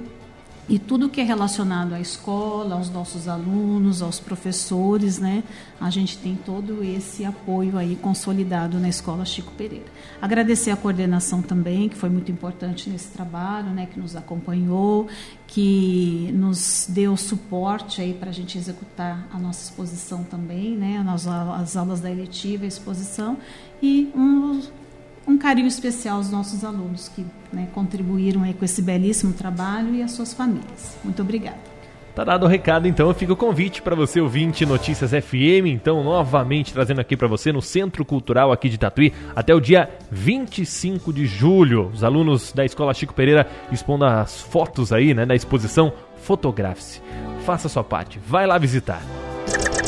e 0.66 0.78
tudo 0.78 1.10
que 1.10 1.20
é 1.20 1.24
relacionado 1.24 1.92
à 1.92 2.00
escola, 2.00 2.76
aos 2.76 2.88
nossos 2.88 3.28
alunos, 3.28 4.00
aos 4.00 4.18
professores, 4.18 5.18
né? 5.18 5.44
A 5.78 5.90
gente 5.90 6.16
tem 6.16 6.34
todo 6.34 6.82
esse 6.82 7.22
apoio 7.22 7.76
aí 7.76 7.96
consolidado 7.96 8.78
na 8.78 8.88
Escola 8.88 9.26
Chico 9.26 9.52
Pereira. 9.52 9.84
Agradecer 10.22 10.70
a 10.70 10.76
coordenação 10.76 11.42
também, 11.42 11.90
que 11.90 11.96
foi 11.96 12.08
muito 12.08 12.32
importante 12.32 12.88
nesse 12.88 13.08
trabalho, 13.08 13.70
né? 13.70 13.86
Que 13.92 14.00
nos 14.00 14.16
acompanhou, 14.16 15.06
que 15.46 16.30
nos 16.32 16.86
deu 16.88 17.14
suporte 17.14 18.00
aí 18.00 18.14
para 18.14 18.30
a 18.30 18.32
gente 18.32 18.56
executar 18.56 19.28
a 19.30 19.38
nossa 19.38 19.64
exposição 19.64 20.24
também, 20.24 20.76
né? 20.76 21.04
As, 21.06 21.26
as 21.26 21.76
aulas 21.76 22.00
da 22.00 22.10
eletiva, 22.10 22.64
a 22.64 22.68
exposição 22.68 23.36
e 23.82 24.10
um 24.14 24.62
um 25.26 25.38
carinho 25.38 25.68
especial 25.68 26.16
aos 26.16 26.30
nossos 26.30 26.64
alunos 26.64 27.08
que 27.08 27.24
né, 27.52 27.68
contribuíram 27.74 28.42
aí 28.42 28.54
com 28.54 28.64
esse 28.64 28.82
belíssimo 28.82 29.32
trabalho 29.32 29.94
e 29.94 30.02
às 30.02 30.12
suas 30.12 30.34
famílias. 30.34 30.96
Muito 31.02 31.22
obrigada. 31.22 31.74
Tá 32.14 32.22
dado 32.22 32.46
o 32.46 32.48
recado, 32.48 32.86
então 32.86 33.12
fica 33.12 33.32
o 33.32 33.36
convite 33.36 33.82
para 33.82 33.96
você 33.96 34.20
ouvinte 34.20 34.64
Notícias 34.64 35.10
FM, 35.10 35.66
então 35.66 36.04
novamente 36.04 36.72
trazendo 36.72 37.00
aqui 37.00 37.16
para 37.16 37.26
você 37.26 37.50
no 37.50 37.60
Centro 37.60 38.04
Cultural 38.04 38.52
aqui 38.52 38.68
de 38.68 38.78
Tatuí 38.78 39.12
até 39.34 39.52
o 39.52 39.58
dia 39.58 39.90
25 40.12 41.12
de 41.12 41.26
julho. 41.26 41.90
Os 41.92 42.04
alunos 42.04 42.52
da 42.52 42.64
Escola 42.64 42.94
Chico 42.94 43.12
Pereira 43.12 43.48
expondo 43.72 44.04
as 44.04 44.40
fotos 44.40 44.92
aí, 44.92 45.12
né, 45.12 45.26
da 45.26 45.34
exposição 45.34 45.92
Fotografe-se. 46.18 47.02
Faça 47.44 47.68
sua 47.68 47.82
parte, 47.82 48.20
vai 48.24 48.46
lá 48.46 48.58
visitar. 48.58 49.02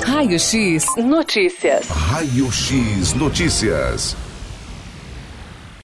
Raio 0.05 0.39
X 0.39 0.85
Notícias. 0.97 1.89
Raio 1.89 2.51
X 2.51 3.15
Notícias. 3.15 4.26